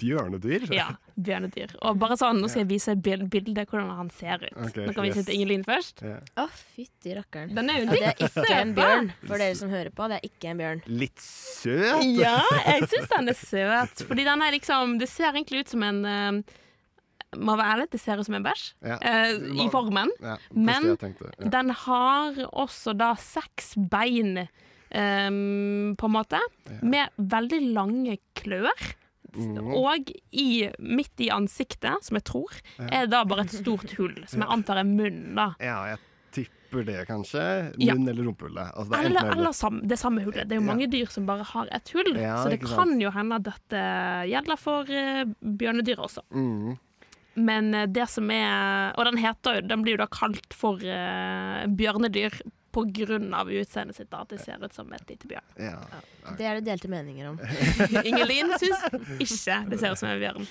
Bjørnedyr? 0.00 0.66
Ja, 0.74 0.86
bjørnedyr. 1.16 1.74
Og 1.86 1.98
bare 2.00 2.16
sånn, 2.20 2.40
nå 2.42 2.48
skal 2.50 2.62
jeg 2.64 2.70
vise 2.70 2.92
et 2.94 3.02
bil- 3.04 3.26
bilde 3.32 3.64
hvordan 3.68 3.90
han 3.98 4.10
ser 4.14 4.42
ut. 4.44 4.52
Okay, 4.68 4.86
Nå 4.88 4.94
kan 4.96 5.04
vi 5.06 5.10
yes. 5.12 5.18
se 5.20 5.24
til 5.28 5.38
Ingelin 5.38 5.64
først. 5.66 6.02
Å, 6.04 6.12
yeah. 6.12 6.30
oh, 6.44 6.54
fytti 6.76 7.16
rakkeren. 7.18 7.54
Den 7.56 7.72
er 7.72 7.80
jo 7.80 7.88
Ja, 7.88 7.90
det 7.92 8.04
er 8.12 8.22
ikke 8.28 8.60
en 8.60 8.72
bjørn, 8.78 9.10
for 9.26 9.36
dere 9.44 9.58
som 9.58 9.72
hører 9.74 9.90
på. 9.94 10.08
Det 10.12 10.20
er 10.20 10.28
ikke 10.30 10.52
en 10.52 10.62
bjørn. 10.62 10.82
Litt 11.04 11.20
søt? 11.24 12.06
Ja, 12.18 12.38
jeg 12.68 12.88
syns 12.94 13.12
den 13.16 13.32
er 13.34 13.38
søt. 13.42 14.06
Fordi 14.08 14.24
den 14.28 14.46
er 14.46 14.56
liksom 14.56 14.96
Det 15.02 15.08
ser 15.10 15.32
egentlig 15.34 15.64
ut 15.66 15.72
som 15.74 15.82
en 15.86 16.00
uh, 16.08 16.56
Må 17.36 17.58
være 17.60 17.74
ærlig, 17.76 17.88
det 17.92 18.00
ser 18.00 18.20
ut 18.22 18.24
som 18.28 18.38
en 18.38 18.46
bæsj 18.46 18.62
Ja. 18.88 18.96
eh, 19.04 19.34
i 19.60 19.66
formen. 19.72 20.08
Ja, 20.24 20.36
Men 20.56 20.86
ja. 20.96 21.50
den 21.52 21.70
har 21.84 22.38
også 22.56 22.94
da 22.96 23.10
seks 23.20 23.74
bein, 23.92 24.46
ehm, 24.90 25.96
på 25.98 26.06
en 26.08 26.12
måte, 26.14 26.40
med 26.82 27.08
veldig 27.18 27.60
lange 27.74 28.18
klør. 28.38 28.94
Mm. 29.36 29.58
Og 29.76 30.08
i, 30.32 30.70
midt 30.80 31.20
i 31.20 31.28
ansiktet, 31.30 32.02
som 32.04 32.16
jeg 32.16 32.24
tror, 32.24 32.50
Ja. 32.78 32.88
er 33.02 33.06
da 33.06 33.24
bare 33.28 33.44
et 33.44 33.50
stort 33.52 33.92
hull, 33.98 34.16
som 34.26 34.40
jeg 34.40 34.48
antar 34.50 34.78
er 34.80 34.84
munnen. 34.88 35.34
da. 35.36 35.54
Ja, 35.60 35.84
jeg 35.92 35.98
tipper 36.32 36.84
det 36.84 37.06
kanskje. 37.06 37.74
Ja. 37.78 37.94
Eller 37.94 38.24
rumpehullet. 38.24 38.72
Altså, 38.74 38.90
det 38.90 38.98
er 38.98 39.04
Eller, 39.10 39.30
eller 39.36 39.52
sam, 39.52 39.80
det 39.86 39.98
samme 39.98 40.24
hullet. 40.24 40.48
Det 40.48 40.52
er 40.56 40.60
jo 40.60 40.66
Ja. 40.66 40.72
mange 40.74 40.88
dyr 40.90 41.06
som 41.10 41.26
bare 41.26 41.44
har 41.44 41.68
ett 41.70 41.88
hull, 41.92 42.16
Ja, 42.16 42.42
så 42.42 42.48
det 42.50 42.60
kan 42.60 42.68
sant. 42.68 43.00
jo 43.02 43.10
hende 43.10 43.34
at 43.36 43.42
dette 43.42 44.28
gjelder 44.32 44.56
for 44.58 44.82
uh, 44.82 45.24
bjørnedyr 45.44 45.96
også. 45.98 46.22
Mm. 46.32 46.78
Men 47.36 47.74
eh, 47.74 47.86
det 47.86 48.08
som 48.08 48.28
er 48.30 48.94
Og 48.98 49.04
den 49.04 49.16
heter 49.18 49.60
jo 49.60 49.68
Den 49.68 49.82
blir 49.84 49.92
jo 49.92 49.98
da 49.98 50.06
kalt 50.06 50.52
for 50.52 50.74
uh, 50.74 51.66
bjørnedyr 51.68 52.32
på 52.78 52.86
grunn 52.94 53.32
av 53.34 53.50
utseendet 53.50 53.98
sitt, 53.98 54.10
da, 54.12 54.22
at 54.22 54.30
det 54.30 54.38
ser 54.44 54.62
ut 54.62 54.74
som 54.74 54.90
et 54.94 55.10
lite 55.10 55.26
bjørn. 55.26 55.46
Ja. 55.58 55.78
Det 56.38 56.46
er 56.46 56.58
det 56.58 56.68
delte 56.68 56.90
meninger 56.92 57.32
om. 57.32 57.38
Ingelin 58.08 58.54
syns 58.60 58.84
ikke 59.18 59.62
det 59.72 59.80
ser 59.80 59.94
ut 59.94 59.98
som 59.98 60.12
en 60.12 60.20
bjørn. 60.22 60.46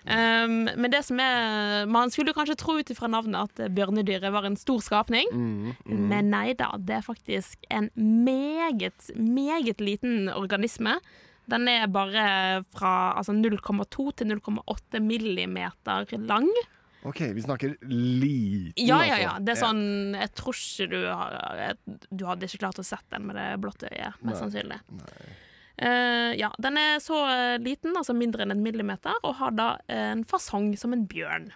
Um, 0.00 0.64
men 0.80 0.88
det 0.88 1.02
som 1.04 1.18
er 1.20 1.84
Man 1.92 2.08
skulle 2.08 2.32
kanskje 2.32 2.56
tro 2.56 2.78
ut 2.78 2.88
ifra 2.88 3.04
navnet 3.12 3.50
at 3.50 3.72
bjørnedyret 3.76 4.32
var 4.32 4.48
en 4.48 4.56
stor 4.56 4.80
skapning. 4.84 5.28
Mm, 5.32 5.72
mm. 5.84 6.04
Men 6.12 6.30
nei 6.32 6.54
da, 6.56 6.72
det 6.76 6.98
er 6.98 7.04
faktisk 7.04 7.68
en 7.68 7.90
meget, 7.96 9.10
meget 9.16 9.80
liten 9.84 10.30
organisme. 10.32 10.96
Den 11.50 11.68
er 11.68 11.88
bare 11.90 12.62
fra 12.76 13.12
altså 13.18 13.34
0,2 13.36 14.10
til 14.16 14.32
0,8 14.36 15.00
millimeter 15.04 16.16
lang. 16.28 16.48
OK, 17.02 17.20
vi 17.20 17.42
snakker 17.42 17.76
liten, 17.80 18.86
Ja, 18.86 18.98
ja, 19.04 19.14
altså. 19.14 19.22
ja. 19.22 19.36
Det 19.40 19.52
er 19.54 19.60
sånn 19.60 19.84
Jeg 20.18 20.32
tror 20.36 20.58
ikke 20.58 20.88
du 20.92 20.98
har 21.08 21.78
Du 22.12 22.26
hadde 22.28 22.48
ikke 22.48 22.60
klart 22.66 22.80
å 22.82 22.84
sett 22.84 23.06
den 23.14 23.30
med 23.30 23.38
det 23.40 23.46
blotte 23.62 23.88
øyet, 23.88 24.18
mest 24.20 24.34
Nei, 24.34 24.40
sannsynlig. 24.42 24.80
Eh, 25.80 26.34
ja, 26.36 26.50
den 26.58 26.76
er 26.76 26.98
så 27.00 27.22
eh, 27.30 27.58
liten, 27.62 27.94
altså 27.96 28.12
mindre 28.12 28.44
enn 28.44 28.52
en 28.52 28.60
millimeter, 28.60 29.16
og 29.24 29.38
har 29.38 29.54
da 29.56 29.68
eh, 29.88 30.10
en 30.12 30.26
fasong 30.28 30.74
som 30.76 30.92
en 30.92 31.06
bjørn. 31.08 31.46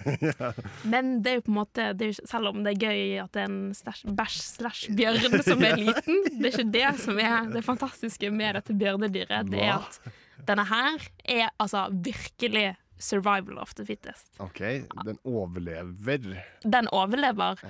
Men 0.92 1.18
det 1.20 1.34
er 1.34 1.36
jo 1.36 1.44
på 1.44 1.52
en 1.52 1.58
måte 1.58 1.90
det 2.00 2.06
jo, 2.08 2.14
Selv 2.30 2.48
om 2.48 2.62
det 2.64 2.72
er 2.72 2.86
gøy 2.86 3.02
at 3.20 3.34
det 3.36 3.42
er 3.42 3.50
en 3.50 4.14
bæsj 4.16 4.38
slash 4.54 4.94
bjørn 4.96 5.36
som 5.44 5.66
er 5.68 5.76
liten, 5.76 6.22
det 6.38 6.48
er 6.48 6.54
ikke 6.54 6.72
det 6.78 6.88
som 7.04 7.20
er 7.20 7.52
det 7.52 7.64
fantastiske 7.66 8.32
med 8.32 8.56
dette 8.56 8.78
bjørnedyret. 8.80 9.52
Det 9.52 9.66
er 9.66 9.74
at 9.76 10.00
denne 10.48 10.64
her 10.72 11.04
er 11.28 11.52
altså 11.60 11.90
virkelig 11.92 12.70
survival 13.02 13.58
of 13.62 13.74
the 13.78 13.84
fittest. 13.88 14.30
OK, 14.42 14.60
den 15.06 15.18
overlever. 15.28 16.38
Den 16.62 16.88
overlever 16.94 17.60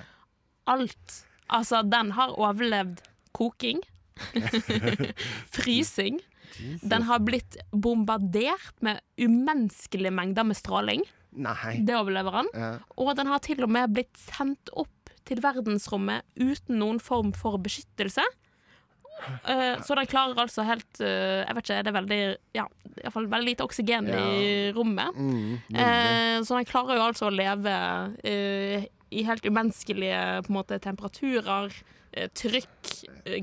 alt. 0.71 1.17
Altså, 1.53 1.83
den 1.83 2.13
har 2.17 2.35
overlevd 2.39 3.03
koking, 3.37 3.81
frysing. 5.57 6.21
Den 6.85 7.07
har 7.09 7.23
blitt 7.25 7.57
bombardert 7.73 8.77
med 8.85 9.01
umenneskelige 9.17 10.13
mengder 10.13 10.45
med 10.45 10.59
stråling. 10.59 11.05
Nei. 11.33 11.79
Det 11.87 11.97
overlever 11.97 12.43
han. 12.43 12.51
Ja. 12.53 12.73
Og 13.01 13.15
den 13.17 13.31
har 13.33 13.41
til 13.45 13.65
og 13.65 13.73
med 13.73 13.95
blitt 13.97 14.19
sendt 14.21 14.73
opp 14.77 15.13
til 15.29 15.41
verdensrommet 15.41 16.27
uten 16.37 16.77
noen 16.83 17.01
form 17.01 17.33
for 17.37 17.57
beskyttelse. 17.63 18.25
Eh, 19.45 19.83
så 19.87 19.95
den 19.95 20.09
klarer 20.11 20.41
altså 20.43 20.65
helt 20.67 21.01
eh, 21.01 21.43
Jeg 21.45 21.55
vet 21.55 21.69
ikke, 21.69 21.83
det 21.85 21.91
er 21.91 21.95
veldig 21.95 22.21
Ja, 22.57 22.65
iallfall 23.05 23.29
veldig 23.31 23.53
lite 23.53 23.67
oksygen 23.67 24.09
i 24.11 24.73
rommet. 24.75 25.15
Mm. 25.17 25.61
Eh, 25.79 26.37
så 26.43 26.59
den 26.59 26.69
klarer 26.69 26.99
jo 26.99 27.07
altså 27.07 27.29
å 27.29 27.35
leve 27.35 27.77
i 29.13 29.23
helt 29.29 29.45
umenneskelige 29.45 30.21
på 30.47 30.53
en 30.53 30.57
måte, 30.57 30.79
temperaturer, 30.81 31.75
trykk, 32.33 32.93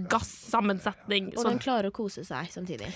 gassammensetning. 0.10 1.32
Og 1.38 1.46
den 1.46 1.62
klarer 1.62 1.92
å 1.92 1.96
kose 1.96 2.24
seg 2.26 2.50
samtidig. 2.54 2.90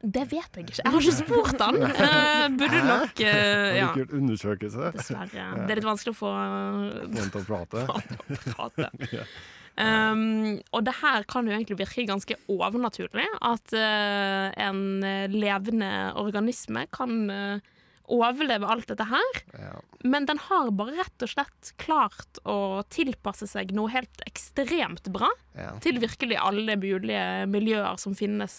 det 0.00 0.22
vet 0.30 0.56
jeg 0.56 0.66
ikke. 0.68 0.76
Jeg 0.80 0.92
har 0.94 1.00
ikke 1.02 1.16
spurt 1.18 1.60
han. 1.60 1.80
Uh, 1.82 2.46
burde 2.60 2.78
Hæ? 2.78 2.84
nok 2.88 3.24
eh, 3.26 3.34
Har 3.34 3.74
du 3.74 3.80
ikke 3.82 4.02
gjort 4.04 4.14
undersøkelse? 4.20 4.92
dessverre. 4.96 5.48
Det 5.66 5.74
er 5.74 5.80
litt 5.82 5.90
vanskelig 5.90 6.14
å 6.14 6.20
få 6.22 6.30
Få 6.30 7.16
den 7.18 7.34
til 7.34 7.42
å 7.42 7.48
prate. 7.50 8.94
Um, 9.80 10.58
og 10.74 10.84
det 10.84 10.96
her 11.00 11.24
kan 11.30 11.46
jo 11.48 11.54
egentlig 11.54 11.78
virke 11.80 12.06
ganske 12.08 12.36
overnaturlig. 12.52 13.26
At 13.40 13.74
uh, 13.76 14.50
en 14.60 15.04
eh, 15.06 15.30
levende 15.32 15.90
organisme 16.20 16.86
kan 16.92 17.14
uh, 17.30 17.70
overleve 18.10 18.68
alt 18.68 18.90
dette 18.90 19.06
her. 19.08 19.40
Ja. 19.54 19.76
Men 20.02 20.26
den 20.28 20.40
har 20.48 20.72
bare 20.74 20.96
rett 20.98 21.24
og 21.24 21.30
slett 21.30 21.72
klart 21.80 22.40
å 22.48 22.82
tilpasse 22.90 23.46
seg 23.48 23.72
noe 23.76 23.92
helt 23.92 24.24
ekstremt 24.26 25.10
bra 25.12 25.30
Ja. 25.54 25.72
til 25.82 26.00
virkelig 26.02 26.38
alle 26.40 26.76
mulige 26.80 27.46
miljøer 27.50 27.98
som 28.00 28.14
finnes 28.18 28.54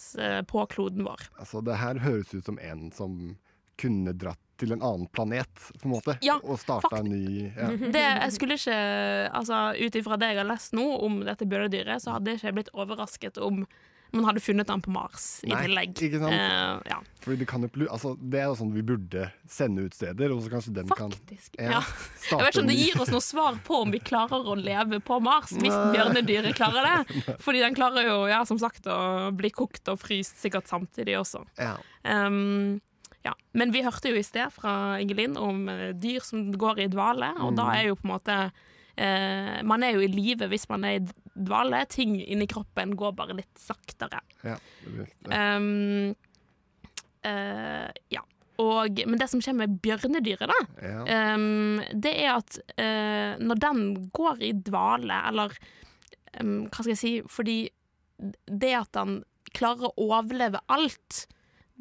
på 0.47 0.65
kloden 0.71 1.03
vår. 1.07 1.27
Altså, 1.39 1.63
det 1.65 1.79
her 1.81 1.99
høres 2.03 2.33
ut 2.35 2.45
som 2.45 2.59
en 2.61 2.91
som 2.95 3.17
kunne 3.81 4.13
dratt 4.13 4.39
til 4.61 4.75
en 4.75 4.81
annen 4.81 5.07
planet, 5.13 5.51
på 5.81 5.87
en 5.87 5.95
måte. 5.95 6.17
Ja, 6.25 6.37
og 6.41 6.59
starta 6.61 7.01
en 7.01 7.09
ny 7.11 7.47
ja. 7.49 7.71
Det, 7.81 8.01
jeg 8.01 8.33
skulle 8.35 8.57
ikke, 8.59 8.81
altså 9.33 9.61
Ut 9.77 9.95
ifra 9.97 10.17
det 10.21 10.33
jeg 10.33 10.41
har 10.41 10.49
lest 10.49 10.75
nå 10.77 10.85
om 11.01 11.21
dette 11.25 11.47
bjørnedyret, 11.49 12.03
så 12.03 12.17
hadde 12.17 12.33
jeg 12.33 12.41
ikke 12.41 12.59
blitt 12.59 12.75
overrasket 12.77 13.41
om 13.41 13.65
man 14.11 14.25
hadde 14.27 14.41
funnet 14.43 14.67
den 14.67 14.81
på 14.83 14.91
Mars 14.91 15.39
i 15.43 15.51
Nei, 15.53 15.61
tillegg. 15.65 15.93
ikke 15.95 16.19
sant? 16.19 16.35
Uh, 16.35 16.81
ja. 16.89 16.97
Fordi 17.23 17.37
det, 17.39 17.47
kan 17.47 17.63
jo, 17.63 17.69
altså, 17.87 18.11
det 18.19 18.41
er 18.41 18.49
jo 18.49 18.57
sånn 18.59 18.73
vi 18.75 18.83
burde 18.83 19.29
sende 19.49 19.85
ut 19.87 19.95
steder, 19.95 20.33
og 20.35 20.41
så 20.43 20.51
kanskje 20.51 20.73
den 20.81 20.91
Faktisk. 20.91 21.55
kan 21.55 21.71
Ja. 21.71 21.79
Jeg 22.27 22.41
vet 22.41 22.51
ikke 22.51 22.63
om 22.65 22.71
det 22.73 22.77
gir 22.81 23.01
oss 23.05 23.13
noe 23.13 23.23
svar 23.23 23.59
på 23.63 23.81
om 23.85 23.95
vi 23.95 24.01
klarer 24.03 24.51
å 24.51 24.57
leve 24.59 24.99
på 24.99 25.21
Mars, 25.23 25.55
hvis 25.55 25.79
bjørnedyret 25.95 26.59
klarer 26.59 26.89
det. 26.89 27.23
Fordi 27.45 27.63
den 27.63 27.77
klarer 27.77 28.09
jo, 28.09 28.19
ja, 28.31 28.43
som 28.47 28.59
sagt, 28.59 28.83
å 28.91 29.31
bli 29.35 29.53
kokt 29.55 29.87
og 29.93 30.01
fryst 30.03 30.43
sikkert 30.43 30.67
samtidig 30.71 31.15
også. 31.21 31.45
Ja. 31.61 31.77
Um, 32.03 32.81
ja. 33.25 33.33
Men 33.53 33.71
vi 33.71 33.83
hørte 33.85 34.09
jo 34.09 34.17
i 34.17 34.23
sted 34.25 34.49
fra 34.55 34.97
Ingelin 35.01 35.35
om 35.37 35.67
eh, 35.69 35.91
dyr 35.93 36.23
som 36.25 36.47
går 36.51 36.79
i 36.85 36.87
dvale, 36.91 37.33
og 37.41 37.51
Mm. 37.53 37.57
da 37.59 37.65
er 37.75 37.87
jo 37.89 37.95
på 37.95 38.07
en 38.07 38.13
måte 38.15 38.37
eh, 38.97 39.61
Man 39.63 39.83
er 39.83 39.93
jo 39.93 40.01
i 40.01 40.07
live 40.11 40.47
hvis 40.51 40.67
man 40.69 40.83
er 40.83 40.97
i 40.99 41.05
dvale. 41.35 41.85
Ting 41.87 42.17
inni 42.21 42.47
kroppen 42.47 42.95
går 42.99 43.13
bare 43.15 43.33
litt 43.37 43.57
saktere. 43.61 44.19
Ja, 44.43 44.57
det 44.85 45.07
det. 45.23 45.31
Um, 45.37 46.15
eh, 47.23 47.89
ja. 48.13 48.23
Og, 48.61 48.99
men 49.07 49.17
det 49.17 49.27
som 49.31 49.41
skjer 49.41 49.55
med 49.57 49.79
bjørnedyret, 49.81 50.49
da, 50.51 50.57
Ja. 50.85 51.33
um, 51.35 51.79
det 51.97 52.11
er 52.25 52.35
at 52.35 52.59
uh, 52.77 53.39
når 53.41 53.57
den 53.63 54.09
går 54.13 54.41
i 54.45 54.51
dvale, 54.53 55.17
eller 55.31 55.55
um, 56.41 56.67
hva 56.67 56.83
skal 56.83 56.91
jeg 56.93 56.99
si 57.01 57.13
Fordi 57.25 57.55
det 58.45 58.73
at 58.77 58.91
den 58.93 59.23
klarer 59.57 59.89
å 59.89 59.95
overleve 60.13 60.59
alt 60.69 61.23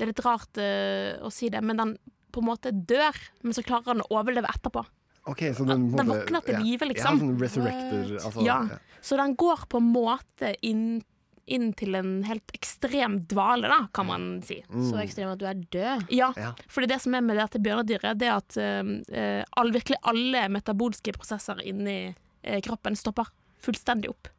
Det 0.00 0.06
er 0.06 0.14
litt 0.14 0.24
rart 0.24 0.56
uh, 0.56 1.20
å 1.28 1.30
si 1.34 1.50
det, 1.52 1.60
men 1.60 1.76
den 1.76 1.92
på 2.32 2.40
en 2.40 2.48
måte 2.48 2.72
dør, 2.72 3.16
men 3.44 3.52
så 3.52 3.64
klarer 3.66 3.92
den 3.92 4.04
å 4.06 4.08
overleve 4.16 4.48
etterpå. 4.48 4.86
Okay, 5.28 5.52
så 5.52 5.66
den, 5.68 5.90
Den 5.92 6.08
våkner 6.08 6.40
til 6.46 6.56
ja. 6.56 6.60
live, 6.64 6.88
liksom. 6.88 7.18
Ja, 7.18 7.26
sånn 7.26 7.40
resurrector. 7.42 8.12
Altså, 8.16 8.44
ja. 8.46 8.56
ja. 8.70 9.00
Så 9.04 9.18
den 9.20 9.34
går 9.38 9.66
på 9.68 9.80
en 9.82 9.90
måte 9.92 10.54
inn, 10.64 11.02
inn 11.50 11.68
til 11.76 11.98
en 11.98 12.14
helt 12.24 12.54
ekstrem 12.56 13.18
dvale, 13.28 13.68
da, 13.68 13.82
kan 13.92 14.08
man 14.08 14.26
si. 14.46 14.62
Mm. 14.70 14.86
Så 14.88 15.02
ekstrem 15.04 15.34
at 15.34 15.42
du 15.42 15.46
er 15.50 15.60
død. 15.60 16.06
Ja, 16.16 16.30
Ja. 16.40 16.54
fordi 16.72 16.90
det 16.94 17.02
som 17.04 17.18
er 17.18 17.26
med 17.26 17.36
dette 17.36 17.60
bjørnedyret, 17.60 18.16
det 18.22 18.30
er 18.30 18.38
at 18.38 18.56
uh, 18.56 19.44
all, 19.60 19.74
virkelig 19.76 20.00
alle 20.08 20.46
metabolske 20.56 21.14
prosesser 21.18 21.60
inni 21.68 21.98
uh, 22.14 22.58
kroppen 22.64 22.96
stopper 22.96 23.28
fullstendig 23.60 24.14
opp. 24.14 24.32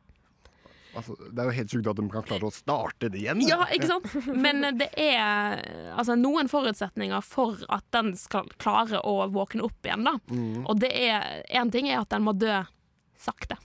Altså, 0.97 1.15
det 1.29 1.39
er 1.39 1.47
jo 1.47 1.55
helt 1.55 1.73
sjukt 1.73 1.89
at 1.91 1.99
de 1.99 2.07
kan 2.11 2.25
klare 2.27 2.49
å 2.49 2.53
starte 2.53 3.09
det 3.11 3.21
igjen. 3.21 3.43
Ja, 3.47 3.63
ikke 3.71 3.89
sant? 3.93 4.11
Men 4.45 4.65
det 4.79 4.89
er 4.99 5.61
altså, 5.95 6.17
noen 6.19 6.51
forutsetninger 6.51 7.23
for 7.25 7.61
at 7.71 7.85
den 7.95 8.13
skal 8.19 8.49
klare 8.61 8.99
å 9.07 9.29
våkne 9.31 9.65
opp 9.67 9.87
igjen. 9.87 10.05
da. 10.07 10.17
Mm. 10.31 10.65
Og 10.65 10.81
det 10.81 10.91
er 10.91 11.45
én 11.47 11.71
ting 11.73 11.89
er 11.91 12.01
at 12.01 12.11
den 12.11 12.25
må 12.27 12.35
dø 12.35 12.59
sakte. 13.21 13.57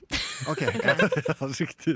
OK. 0.50 0.62
Riktig. 1.60 1.94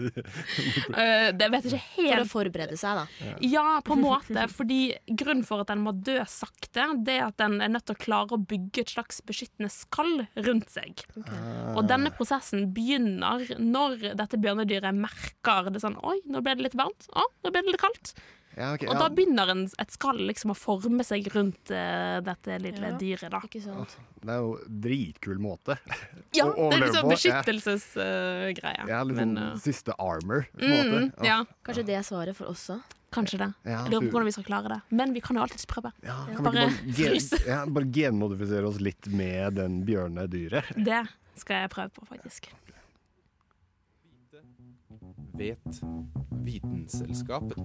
Eh, 0.96 1.28
det 1.36 1.48
vet 1.52 1.68
jeg 1.68 1.80
ikke 1.80 2.06
For 2.06 2.24
å 2.24 2.28
forberede 2.30 2.78
seg, 2.80 3.00
da. 3.02 3.34
Ja, 3.44 3.66
på 3.84 3.96
en 3.96 4.04
måte. 4.04 4.46
Fordi 4.52 4.80
grunnen 5.06 5.44
for 5.46 5.64
at 5.64 5.72
den 5.72 5.84
må 5.84 5.94
dø 5.96 6.18
sakte, 6.30 6.88
det 7.04 7.18
er 7.18 7.28
at 7.28 7.38
den 7.42 7.60
er 7.60 7.72
nødt 7.72 7.88
til 7.90 7.98
å 7.98 8.02
klare 8.02 8.36
å 8.36 8.40
bygge 8.40 8.84
et 8.84 8.94
slags 8.94 9.20
beskyttende 9.26 9.70
skall 9.72 10.24
rundt 10.46 10.72
seg. 10.72 11.04
Og 11.76 11.84
denne 11.90 12.12
prosessen 12.16 12.70
begynner 12.74 13.46
når 13.60 14.10
dette 14.18 14.40
bjørnedyret 14.40 14.96
merker 14.96 15.70
det 15.70 15.82
sånn 15.82 15.98
Oi, 16.06 16.18
nå 16.30 16.40
ble 16.44 16.56
det 16.56 16.70
litt 16.70 16.78
varmt. 16.78 17.08
Å, 17.12 17.26
nå 17.44 17.52
ble 17.52 17.64
det 17.64 17.74
litt 17.74 17.82
kaldt. 17.82 18.14
Ja, 18.56 18.72
ok, 18.74 18.82
Og 18.90 18.96
da 18.98 19.06
begynner 19.14 19.50
en, 19.52 19.60
et 19.78 19.92
skall 19.94 20.18
liksom 20.26 20.50
å 20.50 20.56
forme 20.58 21.04
seg 21.06 21.28
rundt 21.34 21.70
uh, 21.70 22.18
dette 22.26 22.56
lille 22.60 22.90
Ja. 22.90 22.96
dyret, 22.98 23.30
da. 23.30 23.40
Ikke 23.46 23.62
sant? 23.62 23.94
Det 24.20 24.34
er 24.34 24.40
jo 24.42 24.56
dritkul 24.86 25.38
måte 25.38 25.76
Ja, 26.36 26.48
å 26.48 26.50
det 26.50 26.58
er 26.58 26.64
overleve 26.64 26.86
liksom 26.88 27.06
på. 27.06 27.12
beskyttelsesgreie. 27.14 28.88
Ja, 28.90 29.02
litt 29.06 29.18
sånn 29.20 29.34
Men, 29.34 29.52
eh, 29.52 29.60
siste 29.62 29.94
armor, 29.98 30.46
på 30.58 30.64
en 30.66 30.88
mm, 30.90 30.90
måte. 31.10 31.26
ja, 31.30 31.38
Kanskje 31.66 31.84
det 31.86 31.94
er 32.00 32.02
svaret 32.06 32.36
for 32.36 32.50
oss 32.50 32.66
òg? 32.74 32.80
kanskje 33.10 33.38
det. 33.40 33.48
Ja, 33.66 33.80
Jeg 33.82 33.90
lurer 33.90 34.04
på 34.06 34.12
hvordan 34.14 34.28
vi 34.28 34.32
skal 34.36 34.44
klare 34.46 34.68
det. 34.70 34.76
Men 34.94 35.12
vi 35.16 35.20
kan 35.20 35.34
jo 35.34 35.42
alltids 35.42 35.66
prøve. 35.66 35.90
Ja, 36.06 36.14
kan 36.30 36.36
vi 36.36 36.44
Bare 36.46 36.60
ikke 36.68 36.76
bare, 36.76 36.92
gen, 36.94 37.08
fryse. 37.10 37.40
ja, 37.48 37.56
bare 37.66 37.88
genmodifisere 37.96 38.68
oss 38.68 38.78
litt 38.78 39.08
med 39.10 39.56
den 39.58 39.80
bjørnedyret? 39.88 40.68
Det 40.78 41.00
skal 41.42 41.64
jeg 41.64 41.72
prøve 41.74 41.90
på, 41.96 42.06
faktisk. 42.06 42.46
Vet 45.40 45.80
Vitenselskapet. 46.44 47.56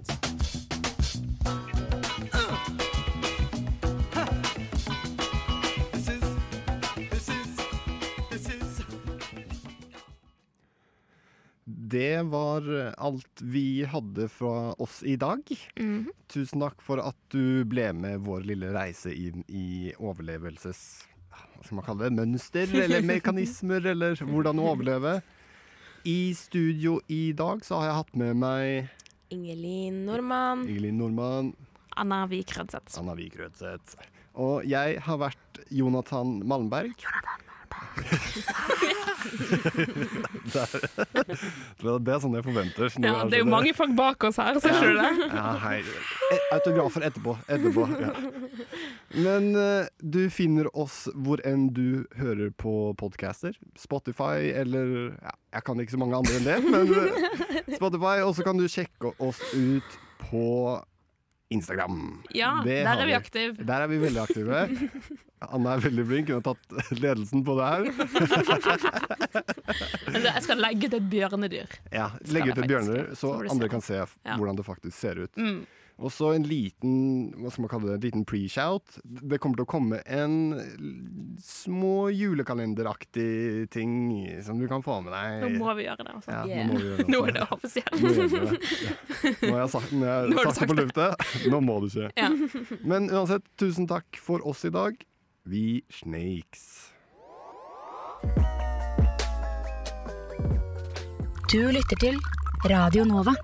Det 11.65 12.21
var 12.23 12.93
alt 12.97 13.41
vi 13.41 13.83
hadde 13.83 14.29
fra 14.29 14.73
oss 14.73 15.03
i 15.03 15.15
dag. 15.15 15.43
Mhm. 15.75 16.07
Tusen 16.31 16.63
takk 16.63 16.79
for 16.79 17.03
at 17.03 17.19
du 17.27 17.65
ble 17.67 17.91
med 17.91 18.23
vår 18.23 18.47
lille 18.53 18.71
reise 18.71 19.11
inn 19.11 19.43
i 19.51 19.91
overlevelses... 19.99 21.03
Hva 21.27 21.67
skal 21.67 21.81
man 21.81 21.91
kalle 21.91 22.07
det? 22.07 22.15
Mønster 22.23 22.71
eller 22.85 23.03
mekanismer, 23.03 23.83
eller 23.91 24.15
hvordan 24.23 24.63
å 24.63 24.71
overleve. 24.77 25.19
I 26.05 26.35
studio 26.37 26.99
i 27.07 27.33
dag 27.33 27.63
så 27.65 27.79
har 27.79 27.87
jeg 27.87 27.97
hatt 27.97 28.17
med 28.21 28.37
meg 28.37 28.91
Ingelin 29.33 30.03
Normann. 30.05 30.61
Ingelin 30.69 30.99
Nordmann, 31.01 31.47
Anna 31.97 32.27
Vik 32.29 32.53
Rødseth. 32.53 32.99
Anna 33.01 33.15
Vik 33.17 33.39
Rødseth. 33.39 33.95
Og 34.37 34.67
jeg 34.69 34.99
har 35.01 35.17
vært 35.17 35.63
Jonathan 35.73 36.35
Malmberg. 36.45 36.93
Det, 40.45 40.61
er, 40.61 41.99
det 41.99 42.13
er 42.13 42.19
sånn 42.21 42.35
jeg 42.37 42.45
forventer. 42.45 42.89
Ja, 43.01 43.23
det 43.25 43.39
er 43.39 43.41
jo 43.41 43.45
skjønner. 43.45 43.51
mange 43.51 43.73
folk 43.77 43.93
bak 43.97 44.25
oss 44.29 44.39
her, 44.41 44.59
ser 44.63 44.75
du 44.81 44.99
det? 44.99 45.11
Ja, 45.31 45.45
hei. 45.63 45.79
Eh, 46.31 46.43
Autografer 46.55 47.05
etterpå. 47.09 47.35
etterpå 47.51 47.87
ja. 48.01 48.11
Men 49.15 49.51
eh, 49.59 49.87
du 50.01 50.21
finner 50.33 50.69
oss 50.77 51.05
hvor 51.15 51.41
enn 51.47 51.69
du 51.75 52.05
hører 52.19 52.51
på 52.51 52.93
podcaster. 52.99 53.55
Spotify 53.79 54.51
eller 54.55 55.15
ja, 55.15 55.35
Jeg 55.57 55.67
kan 55.67 55.79
ikke 55.81 55.95
så 55.95 56.01
mange 56.01 56.19
andre 56.19 56.39
enn 56.39 56.49
det, 56.49 56.59
men 56.65 56.85
eh, 56.99 57.77
Spotify. 57.77 58.17
Og 58.25 58.35
så 58.37 58.45
kan 58.47 58.59
du 58.59 58.67
sjekke 58.71 59.15
oss 59.23 59.41
ut 59.55 59.97
på 60.25 60.45
Instagram. 61.53 62.23
Ja, 62.33 62.55
der 62.65 62.87
er 62.89 63.05
vi 63.05 63.13
aktive. 63.13 63.53
Der 63.65 63.83
er 63.85 63.87
vi 63.91 63.99
veldig 64.01 64.21
aktive. 64.23 64.63
Anna 65.45 65.75
er 65.75 65.83
veldig 65.83 66.05
flink. 66.09 66.29
Hun 66.33 66.41
har 66.41 66.45
tatt 66.55 66.97
ledelsen 66.97 67.43
på 67.45 67.53
det 67.59 67.67
her. 67.69 67.83
Jeg 70.25 70.43
skal 70.45 70.61
legge 70.63 70.89
ut 70.89 70.95
et 70.97 71.07
bjørnedyr. 71.11 71.75
Ja, 71.93 72.07
Legge 72.33 72.53
ut 72.55 72.61
et 72.63 72.69
bjørnedyr, 72.71 73.11
så 73.13 73.35
så 73.35 73.51
andre 73.53 73.69
kan 73.71 73.81
se 73.85 73.99
Ja. 74.01 74.35
hvordan 74.37 74.57
det 74.57 74.65
faktisk 74.65 74.97
ser 74.97 75.21
ut. 75.25 75.37
Mm. 75.37 75.65
Og 75.95 76.11
så 76.11 76.33
en 76.35 76.43
liten 76.43 76.95
hva 77.39 77.51
skal 77.53 77.63
man 77.65 77.71
kalle 77.71 77.87
det, 77.87 77.95
en 77.95 78.03
liten 78.03 78.25
pre-shout. 78.27 78.97
Det 79.05 79.39
kommer 79.39 79.61
til 79.61 79.63
å 79.63 79.69
komme 79.69 80.01
en 80.03 80.33
små 81.39 82.09
julekalenderaktig 82.11 83.69
ting 83.71 83.93
som 84.43 84.59
du 84.59 84.67
kan 84.71 84.83
få 84.83 84.99
med 85.05 85.15
deg. 85.15 85.45
Nå 85.45 85.61
må 85.63 85.75
vi 85.77 85.87
gjøre 85.87 86.03
det, 86.03 86.17
altså. 86.17 86.31
Ja, 86.31 86.43
Yeah. 86.45 86.67
nå 86.69 86.79
gjøre 86.79 86.97
det. 86.97 87.07
Nå 87.09 87.21
altså. 87.21 87.27
er 87.27 87.33
det 87.35 87.45
offisielt. 87.55 87.95
Nå 88.01 88.09
det. 88.11 88.59
Ja. 88.85 88.95
Nå 89.39 89.53
har 89.53 89.61
jeg 89.63 89.71
sagt, 89.73 89.93
nå 89.95 90.05
jeg 90.05 90.15
har 90.15 90.27
du 90.27 90.35
sagt 90.35 90.59
det 90.59 90.69
på 90.69 90.77
luftet. 90.81 91.25
Nå 91.51 91.61
må 91.63 91.77
det 91.85 91.91
skje. 91.95 92.09
Ja. 92.19 92.29
Men 92.83 93.09
uansett, 93.09 93.47
tusen 93.59 93.87
takk 93.89 94.19
for 94.21 94.43
oss 94.47 94.65
i 94.67 94.73
dag. 94.75 94.99
Vi 95.47 95.81
snakes. 95.93 96.91
Du 101.51 101.61
lytter 101.71 101.99
til 102.01 102.19
Radio 102.67 103.05
Nova. 103.07 103.35